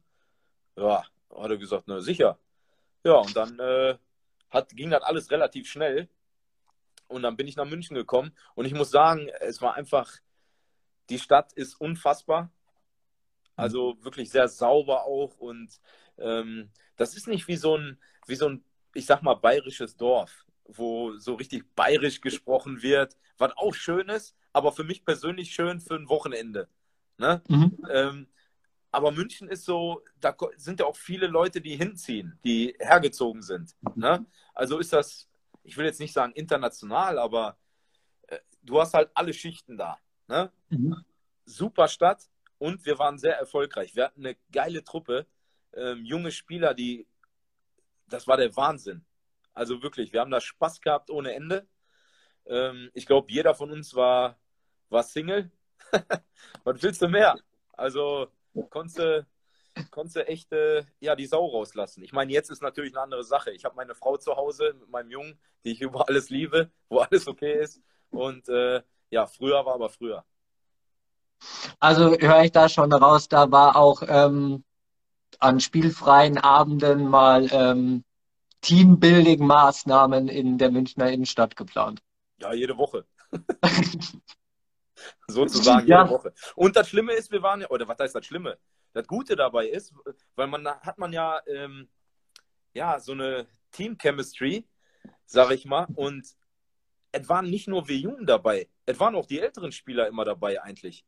Ja, 0.76 1.04
hat 1.34 1.50
er 1.50 1.56
gesagt, 1.56 1.84
na 1.87 2.00
sicher. 2.00 2.38
Ja, 3.04 3.16
und 3.16 3.37
dann 3.37 3.58
äh, 3.58 3.96
hat, 4.50 4.70
ging 4.70 4.90
das 4.90 5.02
alles 5.02 5.30
relativ 5.30 5.68
schnell. 5.68 6.08
Und 7.08 7.22
dann 7.22 7.37
bin 7.37 7.46
ich 7.46 7.56
nach 7.56 7.66
München 7.66 7.94
gekommen. 7.94 8.32
Und 8.54 8.64
ich 8.64 8.74
muss 8.74 8.90
sagen, 8.90 9.28
es 9.40 9.60
war 9.60 9.74
einfach, 9.74 10.10
die 11.10 11.18
Stadt 11.18 11.52
ist 11.52 11.74
unfassbar. 11.80 12.50
Also 13.56 13.96
wirklich 14.02 14.30
sehr 14.30 14.48
sauber 14.48 15.04
auch. 15.04 15.37
Und 15.38 15.80
ähm, 16.18 16.70
das 16.96 17.14
ist 17.14 17.28
nicht 17.28 17.46
wie 17.46 17.56
so 17.56 17.76
ein, 17.76 17.98
wie 18.26 18.37
so 18.37 18.48
ein, 18.48 18.64
ich 18.94 19.06
sag 19.06 19.22
mal, 19.22 19.34
bayerisches 19.34 19.96
Dorf, 19.96 20.46
wo 20.64 21.16
so 21.18 21.34
richtig 21.34 21.64
bayerisch 21.74 22.20
gesprochen 22.20 22.82
wird, 22.82 23.16
was 23.38 23.52
auch 23.56 23.74
schön 23.74 24.08
ist, 24.08 24.37
aber 24.52 24.72
für 24.72 24.84
mich 24.84 25.04
persönlich 25.04 25.52
schön 25.52 25.80
für 25.80 25.94
ein 25.94 26.08
Wochenende. 26.08 26.68
Ne? 27.18 27.42
Mhm. 27.48 27.78
Ähm, 27.90 28.28
aber 28.94 29.11
München 29.11 29.48
ist 29.48 29.64
so, 29.64 30.02
da 30.20 30.37
sind 30.57 30.78
ja 30.78 30.87
auch 30.87 30.96
viele 30.96 31.26
Leute, 31.26 31.61
die 31.61 31.76
hinziehen, 31.76 32.38
die 32.44 32.76
hergezogen 32.78 33.42
sind. 33.42 33.74
Ne? 33.96 34.24
Also 34.54 34.78
ist 34.78 34.92
das, 34.92 35.28
ich 35.64 35.76
will 35.76 35.85
jetzt 35.85 35.98
nicht 35.98 36.12
sagen 36.12 36.33
international, 36.33 37.18
aber 37.18 37.59
äh, 38.28 38.38
du 38.62 38.80
hast 38.80 38.94
halt 38.94 39.11
alle 39.14 39.33
Schichten 39.33 39.76
da. 39.76 39.98
Ne? 40.28 40.52
Mhm. 40.68 41.04
Super 41.44 41.88
Stadt 41.88 42.28
und 42.59 42.87
wir 42.87 42.98
waren 43.00 43.18
sehr 43.18 43.37
erfolgreich. 43.37 43.96
Wir 43.96 44.04
hatten 44.04 44.24
eine 44.24 44.37
geile 44.52 44.85
Truppe, 44.85 45.26
ähm, 45.74 46.04
junge 46.04 46.30
Spieler, 46.30 46.72
die, 46.72 47.09
das 48.07 48.28
war 48.28 48.37
der 48.37 48.54
Wahnsinn. 48.54 49.04
Also 49.52 49.83
wirklich, 49.83 50.12
wir 50.12 50.20
haben 50.20 50.30
da 50.30 50.40
Spaß 50.40 50.80
gehabt 50.80 51.11
ohne 51.11 51.35
Ende. 51.35 51.66
Ähm, 52.46 52.90
ich 52.94 53.07
glaube, 53.07 53.33
jeder 53.33 53.54
von 53.54 53.72
uns 53.72 53.94
war, 53.94 54.38
war 54.88 55.02
Single. 55.02 55.50
Was 56.64 56.83
willst 56.83 57.02
du 57.02 57.09
mehr? 57.09 57.37
Also 57.72 58.28
konntest 58.62 58.98
du, 58.98 59.26
konntest 59.90 60.16
du 60.16 60.26
echt 60.26 60.52
äh, 60.52 60.84
ja, 61.00 61.16
die 61.16 61.26
Sau 61.26 61.46
rauslassen. 61.46 62.02
Ich 62.02 62.12
meine, 62.12 62.32
jetzt 62.32 62.50
ist 62.50 62.62
natürlich 62.62 62.94
eine 62.94 63.02
andere 63.02 63.24
Sache. 63.24 63.50
Ich 63.50 63.64
habe 63.64 63.76
meine 63.76 63.94
Frau 63.94 64.16
zu 64.16 64.36
Hause 64.36 64.74
mit 64.78 64.88
meinem 64.88 65.10
Jungen, 65.10 65.38
die 65.64 65.72
ich 65.72 65.80
über 65.80 66.08
alles 66.08 66.30
liebe, 66.30 66.70
wo 66.88 66.98
alles 66.98 67.26
okay 67.26 67.60
ist. 67.60 67.80
Und 68.10 68.48
äh, 68.48 68.82
ja, 69.10 69.26
früher 69.26 69.64
war 69.66 69.74
aber 69.74 69.90
früher. 69.90 70.24
Also 71.80 72.16
höre 72.18 72.44
ich 72.44 72.52
da 72.52 72.68
schon 72.68 72.92
raus, 72.92 73.28
da 73.28 73.50
war 73.50 73.76
auch 73.76 74.02
ähm, 74.06 74.64
an 75.40 75.60
spielfreien 75.60 76.38
Abenden 76.38 77.08
mal 77.08 77.48
ähm, 77.52 78.04
Teambuilding-Maßnahmen 78.62 80.28
in 80.28 80.56
der 80.58 80.70
Münchner 80.70 81.10
Innenstadt 81.10 81.56
geplant. 81.56 82.00
Ja, 82.38 82.52
jede 82.54 82.76
Woche. 82.78 83.04
Sozusagen 85.26 85.87
ja. 85.87 86.02
jede 86.02 86.11
Woche. 86.11 86.33
Und 86.54 86.76
das 86.76 86.88
Schlimme 86.88 87.12
ist, 87.12 87.30
wir 87.33 87.42
waren 87.42 87.61
ja, 87.61 87.70
oder 87.70 87.88
was 87.88 87.98
heißt 87.98 88.14
das 88.14 88.26
Schlimme? 88.26 88.59
Das 88.92 89.07
Gute 89.07 89.37
dabei 89.37 89.68
ist, 89.68 89.92
weil 90.37 90.46
man 90.46 90.66
hat 90.66 90.98
man 90.98 91.12
ja, 91.12 91.40
ähm, 91.46 91.88
ja, 92.74 93.00
so 93.00 93.12
eine 93.12 93.46
Team-Chemistry, 93.72 94.68
sag 95.26 95.50
ich 95.50 95.64
mal, 95.64 95.87
und 95.94 96.26
es 97.12 97.28
waren 97.28 97.50
nicht 97.50 97.68
nur 97.68 97.88
wir 97.88 97.96
Jungen 97.96 98.26
dabei, 98.26 98.68
es 98.87 98.98
waren 99.00 99.14
auch 99.14 99.26
die 99.26 99.40
älteren 99.40 99.72
Spieler 99.72 100.09
immer 100.09 100.24
dabei 100.24 100.62
eigentlich. 100.62 101.04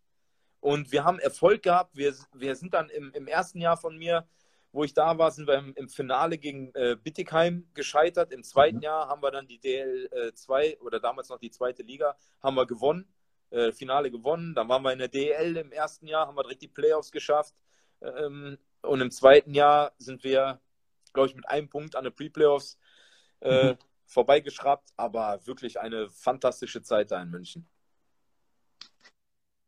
Und 0.60 0.90
wir 0.90 1.04
haben 1.04 1.18
Erfolg 1.18 1.62
gehabt. 1.62 1.96
Wir, 1.96 2.14
wir 2.32 2.56
sind 2.56 2.74
dann 2.74 2.88
im, 2.88 3.12
im 3.12 3.26
ersten 3.28 3.60
Jahr 3.60 3.76
von 3.76 3.96
mir, 3.96 4.26
wo 4.72 4.84
ich 4.84 4.94
da 4.94 5.16
war, 5.16 5.30
sind 5.30 5.46
wir 5.46 5.58
im, 5.58 5.74
im 5.74 5.88
Finale 5.88 6.38
gegen 6.38 6.74
äh, 6.74 6.96
Bittigheim 7.00 7.68
gescheitert. 7.72 8.32
Im 8.32 8.42
zweiten 8.42 8.78
mhm. 8.78 8.82
Jahr 8.82 9.08
haben 9.08 9.22
wir 9.22 9.30
dann 9.30 9.46
die 9.46 9.60
DL2 9.60 10.60
äh, 10.60 10.76
oder 10.78 10.98
damals 10.98 11.28
noch 11.28 11.38
die 11.38 11.50
zweite 11.50 11.82
Liga, 11.82 12.16
haben 12.42 12.56
wir 12.56 12.66
gewonnen, 12.66 13.06
äh, 13.56 13.72
Finale 13.72 14.10
gewonnen. 14.10 14.54
Dann 14.54 14.68
waren 14.68 14.82
wir 14.82 14.92
in 14.92 14.98
der 14.98 15.08
DL 15.08 15.56
im 15.56 15.72
ersten 15.72 16.06
Jahr, 16.06 16.26
haben 16.26 16.36
wir 16.36 16.42
direkt 16.42 16.62
die 16.62 16.68
Playoffs 16.68 17.10
geschafft. 17.10 17.54
Ähm, 18.02 18.58
und 18.82 19.00
im 19.00 19.10
zweiten 19.10 19.54
Jahr 19.54 19.92
sind 19.98 20.22
wir, 20.24 20.60
glaube 21.14 21.28
ich, 21.28 21.34
mit 21.34 21.48
einem 21.48 21.68
Punkt 21.68 21.96
an 21.96 22.04
den 22.04 22.14
Pre-Playoffs 22.14 22.78
äh, 23.40 23.72
mhm. 23.72 23.78
vorbeigeschraubt. 24.04 24.90
Aber 24.96 25.44
wirklich 25.46 25.80
eine 25.80 26.10
fantastische 26.10 26.82
Zeit 26.82 27.10
da 27.10 27.22
in 27.22 27.30
München. 27.30 27.66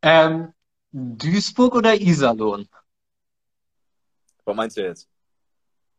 Ähm, 0.03 0.53
Duisburg 0.93 1.75
oder 1.75 1.99
Iserlohn? 1.99 2.69
Was 4.45 4.57
meinst 4.57 4.77
du 4.77 4.83
jetzt? 4.83 5.09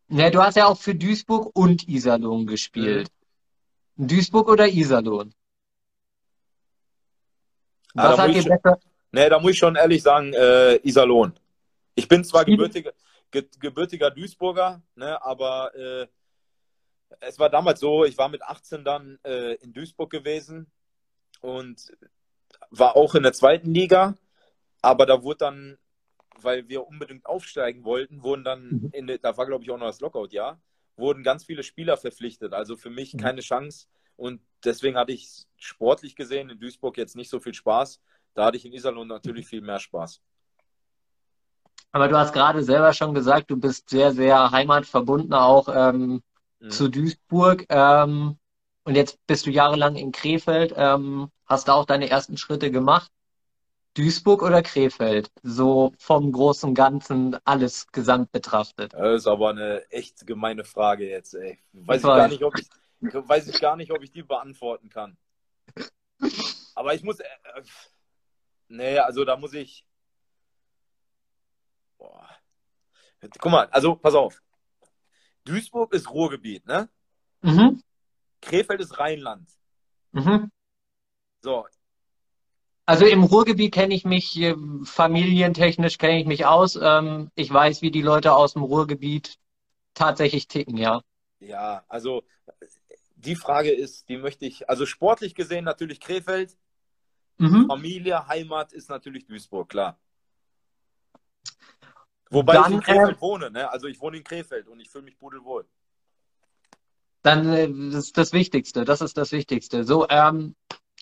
Ne, 0.08 0.32
du 0.32 0.42
hast 0.42 0.56
ja 0.56 0.68
auch 0.68 0.80
für 0.80 0.96
Duisburg 0.96 1.52
und 1.56 1.88
Iserlohn 1.88 2.48
gespielt. 2.48 3.10
Mhm. 3.96 4.08
Duisburg 4.08 4.48
oder 4.48 4.68
Iserlohn? 4.68 5.34
Ah, 7.96 8.12
Was 8.12 8.20
hat 8.20 8.36
dir 8.36 8.44
besser? 8.44 8.80
Ne, 9.12 9.30
da 9.30 9.40
muss 9.40 9.52
ich 9.52 9.58
schon 9.58 9.76
ehrlich 9.76 10.04
sagen, 10.04 10.34
äh, 10.34 10.76
Iserlohn. 10.88 11.34
Ich 11.96 12.08
bin 12.08 12.24
zwar 12.24 12.46
gebürtiger, 12.46 12.92
ge, 13.32 13.46
gebürtiger 13.60 14.12
Duisburger, 14.12 14.82
ne, 14.96 15.22
aber 15.24 15.74
äh, 15.76 16.08
es 17.20 17.40
war 17.40 17.50
damals 17.50 17.80
so, 17.80 18.06
ich 18.06 18.18
war 18.18 18.30
mit 18.30 18.44
18 18.44 18.84
dann 18.84 19.18
äh, 19.24 19.56
in 19.56 19.74
Duisburg 19.74 20.12
gewesen 20.12 20.68
und 21.42 21.92
war 22.70 22.96
auch 22.96 23.16
in 23.16 23.24
der 23.24 23.34
zweiten 23.34 23.74
Liga 23.74 24.16
aber 24.82 25.06
da 25.06 25.24
wurde 25.24 25.40
dann, 25.40 25.78
weil 26.42 26.68
wir 26.70 26.88
unbedingt 26.88 27.26
aufsteigen 27.26 27.84
wollten, 27.84 28.24
wurden 28.24 28.44
dann, 28.44 28.68
mhm. 28.68 28.90
in 28.94 29.08
da 29.22 29.38
war 29.38 29.46
glaube 29.46 29.64
ich 29.64 29.72
auch 29.72 29.78
noch 29.78 29.88
das 29.88 30.00
Lockout, 30.00 30.32
ja, 30.32 30.60
wurden 30.96 31.24
ganz 31.24 31.46
viele 31.46 31.64
Spieler 31.64 31.98
verpflichtet. 31.98 32.54
Also 32.54 32.78
für 32.78 32.90
mich 32.90 33.14
mhm. 33.14 33.20
keine 33.20 33.42
Chance. 33.42 33.88
Und 34.20 34.42
deswegen 34.64 34.98
hatte 34.98 35.14
ich 35.14 35.46
sportlich 35.58 36.16
gesehen 36.16 36.50
in 36.50 36.60
Duisburg 36.60 36.98
jetzt 36.98 37.16
nicht 37.16 37.30
so 37.30 37.40
viel 37.40 37.54
Spaß. 37.54 38.02
Da 38.34 38.46
hatte 38.46 38.58
ich 38.58 38.66
in 38.66 38.74
Iserlohn 38.74 39.08
natürlich 39.08 39.48
viel 39.48 39.62
mehr 39.62 39.80
Spaß. 39.80 40.22
Aber 41.92 42.08
du 42.08 42.18
hast 42.18 42.34
gerade 42.34 42.64
selber 42.64 42.94
schon 42.94 43.14
gesagt, 43.14 43.50
du 43.50 43.58
bist 43.58 43.90
sehr, 43.90 44.12
sehr 44.12 44.52
heimatverbunden 44.52 45.34
auch 45.34 45.70
ähm, 45.74 46.22
mhm. 46.60 46.70
zu 46.70 46.90
Duisburg. 46.90 47.66
Ähm, 47.70 48.38
und 48.84 48.96
jetzt 48.96 49.18
bist 49.26 49.46
du 49.46 49.52
jahrelang 49.52 49.96
in 49.96 50.12
Krefeld, 50.12 50.74
ähm, 50.76 51.32
hast 51.46 51.68
da 51.68 51.74
auch 51.74 51.86
deine 51.86 52.10
ersten 52.10 52.38
Schritte 52.38 52.72
gemacht. 52.72 53.12
Duisburg 53.96 54.44
oder 54.44 54.62
Krefeld? 54.62 55.32
So 55.42 55.94
vom 55.98 56.32
großen 56.32 56.76
Ganzen 56.76 57.38
alles 57.44 57.88
gesamt 57.88 58.32
betrachtet. 58.32 58.94
Das 58.94 59.22
ist 59.22 59.28
aber 59.28 59.50
eine 59.50 59.90
echt 59.92 60.28
gemeine 60.28 60.64
Frage 60.64 61.10
jetzt, 61.10 61.34
ey. 61.34 61.60
Weiß 61.74 62.02
ich, 62.02 62.08
gar 62.08 62.28
nicht, 62.28 62.44
ob 62.44 62.58
ich, 62.58 62.68
weiß 63.02 63.48
ich 63.48 63.60
gar 63.60 63.76
nicht, 63.76 63.92
ob 63.92 64.04
ich 64.04 64.12
die 64.12 64.24
beantworten 64.24 64.90
kann. 64.90 65.18
Aber 66.76 66.94
ich 66.94 67.04
muss. 67.04 67.20
Äh, 67.20 67.26
äh, 67.56 67.64
nee, 68.68 68.98
also 69.00 69.26
da 69.26 69.38
muss 69.38 69.54
ich. 69.54 69.86
Boah. 71.98 72.30
Guck 73.40 73.52
mal, 73.52 73.68
also 73.72 73.96
pass 73.96 74.16
auf. 74.16 74.42
Duisburg 75.44 75.94
ist 75.94 76.10
Ruhrgebiet, 76.10 76.66
ne? 76.66 76.90
Mhm. 77.42 77.82
Krefeld 78.42 78.80
ist 78.80 79.00
Rheinland. 79.00 79.50
Mhm. 80.12 80.52
So, 81.42 81.66
also 82.90 83.06
im 83.06 83.22
Ruhrgebiet 83.24 83.72
kenne 83.72 83.94
ich 83.94 84.04
mich, 84.04 84.36
äh, 84.42 84.56
familientechnisch 84.84 86.00
kenne 86.00 86.20
ich 86.20 86.26
mich 86.26 86.48
aus. 86.48 86.76
Ähm, 86.76 87.30
ich 87.36 87.54
weiß, 87.54 87.84
wie 87.84 87.92
die 87.92 88.02
Leute 88.02 88.34
aus 88.34 88.54
dem 88.54 88.64
Ruhrgebiet 88.64 89.38
tatsächlich 89.94 90.48
ticken, 90.48 90.76
ja. 90.76 91.04
Ja, 91.40 91.84
also 91.88 92.24
die 93.20 93.36
Frage 93.36 93.72
ist, 93.72 94.08
die 94.10 94.18
möchte 94.18 94.46
ich, 94.46 94.70
also 94.70 94.86
sportlich 94.86 95.36
gesehen 95.36 95.66
natürlich 95.66 96.00
Krefeld, 96.00 96.58
mhm. 97.38 97.68
Familie, 97.68 98.28
Heimat 98.28 98.72
ist 98.72 98.90
natürlich 98.90 99.26
Duisburg, 99.26 99.70
klar. 99.70 100.00
Wobei 102.30 102.54
dann, 102.54 102.66
ich 102.66 102.72
in 102.78 102.82
Krefeld 102.82 103.18
äh, 103.18 103.22
wohne, 103.22 103.52
ne? 103.52 103.70
Also 103.72 103.88
ich 103.88 104.00
wohne 104.00 104.18
in 104.18 104.24
Krefeld 104.24 104.68
und 104.68 104.80
ich 104.80 104.90
fühle 104.90 105.06
mich 105.06 105.18
pudelwohl. 105.18 105.68
Dann 107.24 107.52
äh, 107.52 107.68
das 107.92 108.06
ist 108.06 108.18
das 108.18 108.34
Wichtigste, 108.34 108.86
das 108.86 109.02
ist 109.02 109.18
das 109.18 109.32
Wichtigste. 109.32 109.84
So, 109.84 110.08
ähm, 110.10 110.56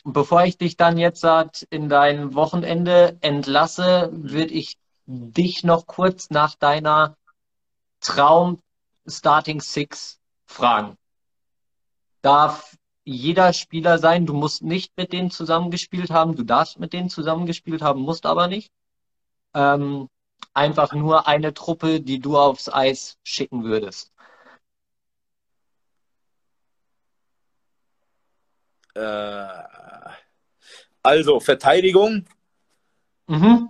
bevor 0.04 0.44
ich 0.46 0.58
dich 0.58 0.78
dann 0.78 0.98
jetzt 0.98 1.24
in 1.70 1.90
dein 1.90 2.34
Wochenende 2.34 3.18
entlasse, 3.22 4.10
würde 4.12 4.54
ich 4.54 4.78
dich 5.06 5.64
noch 5.64 5.86
kurz 5.86 6.30
nach 6.30 6.56
deiner 6.56 7.16
Traum 8.00 8.60
Starting 9.06 9.62
Six 9.62 10.20
fragen. 10.46 10.98
Darf 12.28 12.76
jeder 13.06 13.54
Spieler 13.54 14.00
sein, 14.00 14.26
du 14.26 14.34
musst 14.34 14.62
nicht 14.62 14.92
mit 14.98 15.14
denen 15.14 15.32
zusammengespielt 15.32 16.10
haben, 16.10 16.36
du 16.36 16.44
darfst 16.44 16.78
mit 16.78 16.92
denen 16.92 17.10
zusammengespielt 17.10 17.82
haben, 17.82 18.02
musst 18.02 18.26
aber 18.26 18.50
nicht. 18.50 18.70
Ähm, 19.54 20.10
einfach 20.54 20.92
nur 20.92 21.26
eine 21.26 21.54
Truppe, 21.54 22.02
die 22.02 22.20
du 22.20 22.38
aufs 22.38 22.68
Eis 22.68 23.18
schicken 23.24 23.64
würdest. 23.64 24.12
Äh, 28.94 29.64
also, 31.02 31.40
Verteidigung. 31.40 32.28
Mhm. 33.28 33.70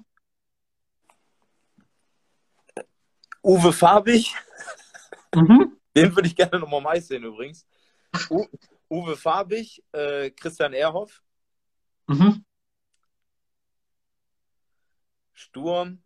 Uwe 3.43 3.71
Farbig. 3.71 4.33
Mhm. 5.35 5.77
Den 5.95 6.15
würde 6.15 6.27
ich 6.27 6.35
gerne 6.35 6.57
nochmal 6.57 6.81
mal 6.81 6.99
sehen 6.99 7.23
übrigens. 7.23 7.67
U 8.29 8.47
Uwe 8.89 9.17
Farbig, 9.17 9.83
äh, 9.91 10.29
Christian 10.31 10.73
Erhoff. 10.73 11.21
Mhm. 12.07 12.45
Sturm. 15.33 16.01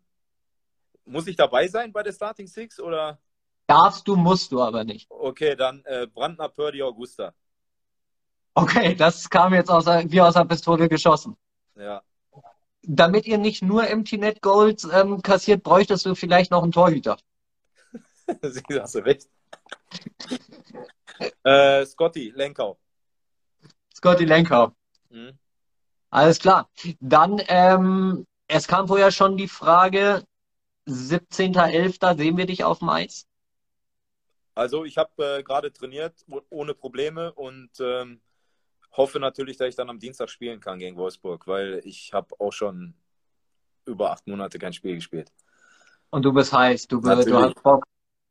Muss 1.04 1.26
ich 1.26 1.36
dabei 1.36 1.68
sein 1.68 1.92
bei 1.92 2.02
der 2.02 2.12
Starting 2.12 2.46
Six 2.46 2.80
oder? 2.80 3.18
Darfst 3.66 4.06
du, 4.06 4.16
musst 4.16 4.52
du 4.52 4.60
aber 4.60 4.84
nicht. 4.84 5.06
Okay, 5.10 5.56
dann 5.56 5.84
äh, 5.84 6.06
Brandner, 6.06 6.48
Purdy, 6.48 6.82
Augusta. 6.82 7.32
Okay, 8.54 8.94
das 8.94 9.30
kam 9.30 9.54
jetzt 9.54 9.70
aus, 9.70 9.86
wie 9.86 10.20
aus 10.20 10.34
der 10.34 10.44
Pistole 10.44 10.88
geschossen. 10.88 11.36
Ja. 11.76 12.02
Damit 12.82 13.26
ihr 13.26 13.38
nicht 13.38 13.62
nur 13.62 13.88
Empty 13.88 14.18
Net 14.18 14.42
Goals 14.42 14.86
ähm, 14.92 15.22
kassiert, 15.22 15.62
bräuchtest 15.62 16.04
du 16.04 16.14
vielleicht 16.14 16.50
noch 16.50 16.62
einen 16.62 16.72
Torhüter. 16.72 17.16
Sie 18.42 18.62
hast 18.80 18.94
du 18.96 18.98
recht. 18.98 19.28
Äh, 21.44 21.84
Scotty 21.86 22.30
Lenkau. 22.34 22.78
Scotty 23.94 24.24
Lenkau. 24.24 24.72
Mhm. 25.10 25.38
Alles 26.10 26.38
klar. 26.38 26.70
Dann, 27.00 27.40
ähm, 27.48 28.26
es 28.46 28.68
kam 28.68 28.88
vorher 28.88 29.10
schon 29.10 29.36
die 29.36 29.48
Frage, 29.48 30.24
17.11. 30.86 32.16
sehen 32.16 32.36
wir 32.36 32.46
dich 32.46 32.64
auf 32.64 32.80
dem 32.80 32.88
Eis? 32.88 33.26
Also 34.54 34.84
ich 34.84 34.98
habe 34.98 35.38
äh, 35.38 35.42
gerade 35.42 35.72
trainiert 35.72 36.26
ohne 36.50 36.74
Probleme 36.74 37.32
und 37.32 37.70
ähm, 37.80 38.20
hoffe 38.92 39.18
natürlich, 39.18 39.56
dass 39.56 39.68
ich 39.68 39.76
dann 39.76 39.88
am 39.88 39.98
Dienstag 39.98 40.28
spielen 40.28 40.60
kann 40.60 40.78
gegen 40.78 40.96
Wolfsburg, 40.96 41.46
weil 41.46 41.80
ich 41.84 42.12
habe 42.12 42.34
auch 42.38 42.52
schon 42.52 42.94
über 43.86 44.10
acht 44.10 44.26
Monate 44.26 44.58
kein 44.58 44.72
Spiel 44.72 44.96
gespielt. 44.96 45.32
Und 46.10 46.24
du 46.24 46.32
bist 46.32 46.52
heiß, 46.52 46.86
du, 46.88 47.00
du 47.00 47.08
hast 47.08 47.62
Bock. 47.62 47.84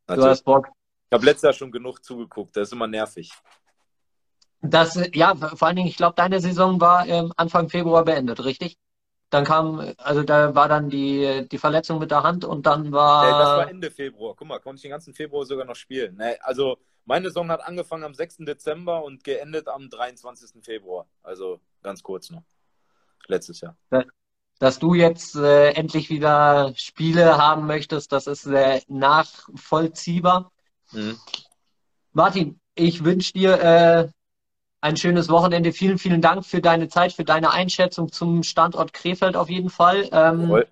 Natürlich. 0.06 0.24
Du 0.24 0.30
hast 0.30 0.44
Bock. 0.44 0.68
Ich 1.12 1.14
habe 1.14 1.26
letztes 1.26 1.42
Jahr 1.42 1.52
schon 1.52 1.70
genug 1.70 2.02
zugeguckt, 2.02 2.56
das 2.56 2.68
ist 2.68 2.72
immer 2.72 2.86
nervig. 2.86 3.30
Das, 4.62 4.98
ja, 5.12 5.34
vor 5.34 5.68
allen 5.68 5.76
Dingen, 5.76 5.88
ich 5.88 5.98
glaube, 5.98 6.14
deine 6.16 6.40
Saison 6.40 6.80
war 6.80 7.06
ähm, 7.06 7.34
Anfang 7.36 7.68
Februar 7.68 8.02
beendet, 8.06 8.42
richtig? 8.42 8.78
Dann 9.28 9.44
kam, 9.44 9.92
also 9.98 10.22
da 10.22 10.54
war 10.54 10.68
dann 10.68 10.88
die, 10.88 11.46
die 11.52 11.58
Verletzung 11.58 11.98
mit 11.98 12.10
der 12.10 12.22
Hand 12.22 12.46
und 12.46 12.64
dann 12.64 12.92
war. 12.92 13.26
Äh, 13.26 13.30
das 13.30 13.48
war 13.58 13.68
Ende 13.68 13.90
Februar. 13.90 14.34
Guck 14.34 14.48
mal, 14.48 14.58
konnte 14.58 14.76
ich 14.76 14.82
den 14.82 14.90
ganzen 14.90 15.12
Februar 15.12 15.44
sogar 15.44 15.66
noch 15.66 15.76
spielen. 15.76 16.16
Nee, 16.16 16.36
also 16.40 16.78
meine 17.04 17.28
Saison 17.28 17.50
hat 17.50 17.62
angefangen 17.62 18.04
am 18.04 18.14
6. 18.14 18.38
Dezember 18.46 19.04
und 19.04 19.22
geendet 19.22 19.68
am 19.68 19.90
23. 19.90 20.64
Februar. 20.64 21.04
Also 21.22 21.60
ganz 21.82 22.02
kurz 22.02 22.30
noch. 22.30 22.44
Letztes 23.26 23.60
Jahr. 23.60 23.76
Dass 24.58 24.78
du 24.78 24.94
jetzt 24.94 25.36
äh, 25.36 25.72
endlich 25.72 26.08
wieder 26.08 26.72
Spiele 26.74 27.36
haben 27.36 27.66
möchtest, 27.66 28.12
das 28.12 28.26
ist 28.26 28.46
äh, 28.46 28.80
nachvollziehbar. 28.88 30.50
Mhm. 30.92 31.18
Martin, 32.12 32.60
ich 32.74 33.04
wünsche 33.04 33.32
dir 33.32 33.60
äh, 33.60 34.08
ein 34.80 34.96
schönes 34.96 35.28
Wochenende. 35.28 35.72
Vielen, 35.72 35.98
vielen 35.98 36.20
Dank 36.20 36.44
für 36.44 36.60
deine 36.60 36.88
Zeit, 36.88 37.12
für 37.12 37.24
deine 37.24 37.52
Einschätzung 37.52 38.10
zum 38.10 38.42
Standort 38.42 38.92
Krefeld 38.92 39.36
auf 39.36 39.48
jeden 39.48 39.70
Fall. 39.70 40.08
Ähm, 40.12 40.62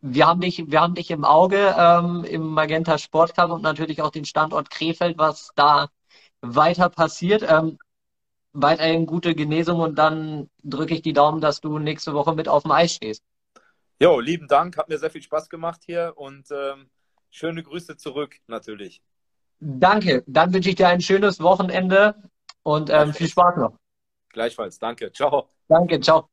wir 0.00 0.26
haben 0.26 0.40
dich, 0.40 0.70
wir 0.70 0.80
haben 0.80 0.94
dich 0.94 1.10
im 1.10 1.24
Auge 1.24 1.74
ähm, 1.76 2.24
im 2.24 2.46
Magenta 2.48 2.98
Sport 2.98 3.34
Cup 3.34 3.50
und 3.50 3.62
natürlich 3.62 4.02
auch 4.02 4.10
den 4.10 4.24
Standort 4.24 4.70
Krefeld, 4.70 5.18
was 5.18 5.50
da 5.56 5.88
weiter 6.40 6.88
passiert. 6.88 7.44
Ähm, 7.48 7.78
weiterhin 8.52 9.06
gute 9.06 9.34
Genesung 9.34 9.80
und 9.80 9.96
dann 9.96 10.50
drücke 10.62 10.94
ich 10.94 11.02
die 11.02 11.12
Daumen, 11.12 11.40
dass 11.40 11.60
du 11.60 11.78
nächste 11.78 12.14
Woche 12.14 12.34
mit 12.34 12.48
auf 12.48 12.62
dem 12.62 12.72
Eis 12.72 12.94
stehst. 12.94 13.22
Jo, 14.00 14.20
lieben 14.20 14.46
Dank, 14.46 14.76
hat 14.76 14.88
mir 14.88 14.98
sehr 14.98 15.10
viel 15.10 15.22
Spaß 15.22 15.48
gemacht 15.48 15.82
hier 15.84 16.12
und 16.16 16.48
ähm, 16.50 16.88
schöne 17.30 17.62
Grüße 17.62 17.96
zurück 17.96 18.36
natürlich. 18.46 19.02
Danke, 19.60 20.22
dann 20.26 20.52
wünsche 20.52 20.70
ich 20.70 20.76
dir 20.76 20.88
ein 20.88 21.00
schönes 21.00 21.40
Wochenende 21.40 22.14
und 22.62 22.90
ähm, 22.90 23.12
viel 23.12 23.28
Spaß 23.28 23.56
noch. 23.56 23.78
Gleichfalls, 24.30 24.78
danke, 24.78 25.12
ciao. 25.12 25.48
Danke, 25.68 26.00
ciao. 26.00 26.28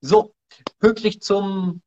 So, 0.00 0.34
pünktlich 0.78 1.20
zum 1.20 1.82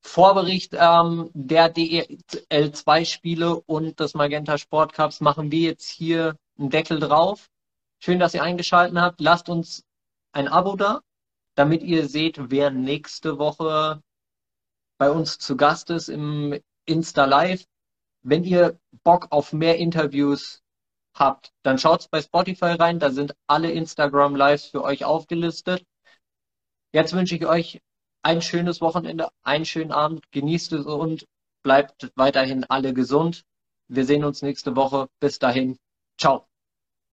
Vorbericht 0.00 0.74
ähm, 0.74 1.30
der 1.34 1.72
DEL2-Spiele 1.72 3.60
und 3.60 4.00
des 4.00 4.14
Magenta 4.14 4.58
Sport 4.58 4.92
Cups 4.92 5.20
machen 5.20 5.50
wir 5.52 5.60
jetzt 5.60 5.88
hier 5.88 6.36
einen 6.58 6.70
Deckel 6.70 6.98
drauf. 6.98 7.48
Schön, 8.00 8.18
dass 8.18 8.34
ihr 8.34 8.42
eingeschaltet 8.42 8.98
habt. 8.98 9.20
Lasst 9.20 9.48
uns 9.48 9.84
ein 10.32 10.48
Abo 10.48 10.76
da, 10.76 11.00
damit 11.54 11.82
ihr 11.82 12.08
seht, 12.08 12.50
wer 12.50 12.70
nächste 12.70 13.38
Woche 13.38 14.02
bei 14.98 15.10
uns 15.10 15.38
zu 15.38 15.56
Gast 15.56 15.90
ist 15.90 16.08
im 16.08 16.60
Insta 16.86 17.24
Live. 17.24 17.64
Wenn 18.22 18.44
ihr 18.44 18.78
Bock 19.02 19.28
auf 19.30 19.52
mehr 19.52 19.78
Interviews 19.78 20.62
habt, 21.14 21.52
dann 21.62 21.78
schaut 21.78 22.10
bei 22.10 22.22
Spotify 22.22 22.72
rein. 22.72 22.98
Da 22.98 23.10
sind 23.10 23.34
alle 23.46 23.70
Instagram 23.70 24.36
Lives 24.36 24.66
für 24.66 24.82
euch 24.82 25.04
aufgelistet. 25.04 25.84
Jetzt 26.92 27.12
wünsche 27.12 27.36
ich 27.36 27.46
euch 27.46 27.80
ein 28.22 28.40
schönes 28.40 28.80
Wochenende, 28.80 29.28
einen 29.42 29.64
schönen 29.64 29.92
Abend, 29.92 30.30
genießt 30.32 30.72
es 30.72 30.86
und 30.86 31.26
bleibt 31.62 32.10
weiterhin 32.14 32.64
alle 32.64 32.94
gesund. 32.94 33.44
Wir 33.88 34.06
sehen 34.06 34.24
uns 34.24 34.42
nächste 34.42 34.76
Woche. 34.76 35.08
Bis 35.20 35.38
dahin. 35.38 35.76
Ciao. 36.18 36.46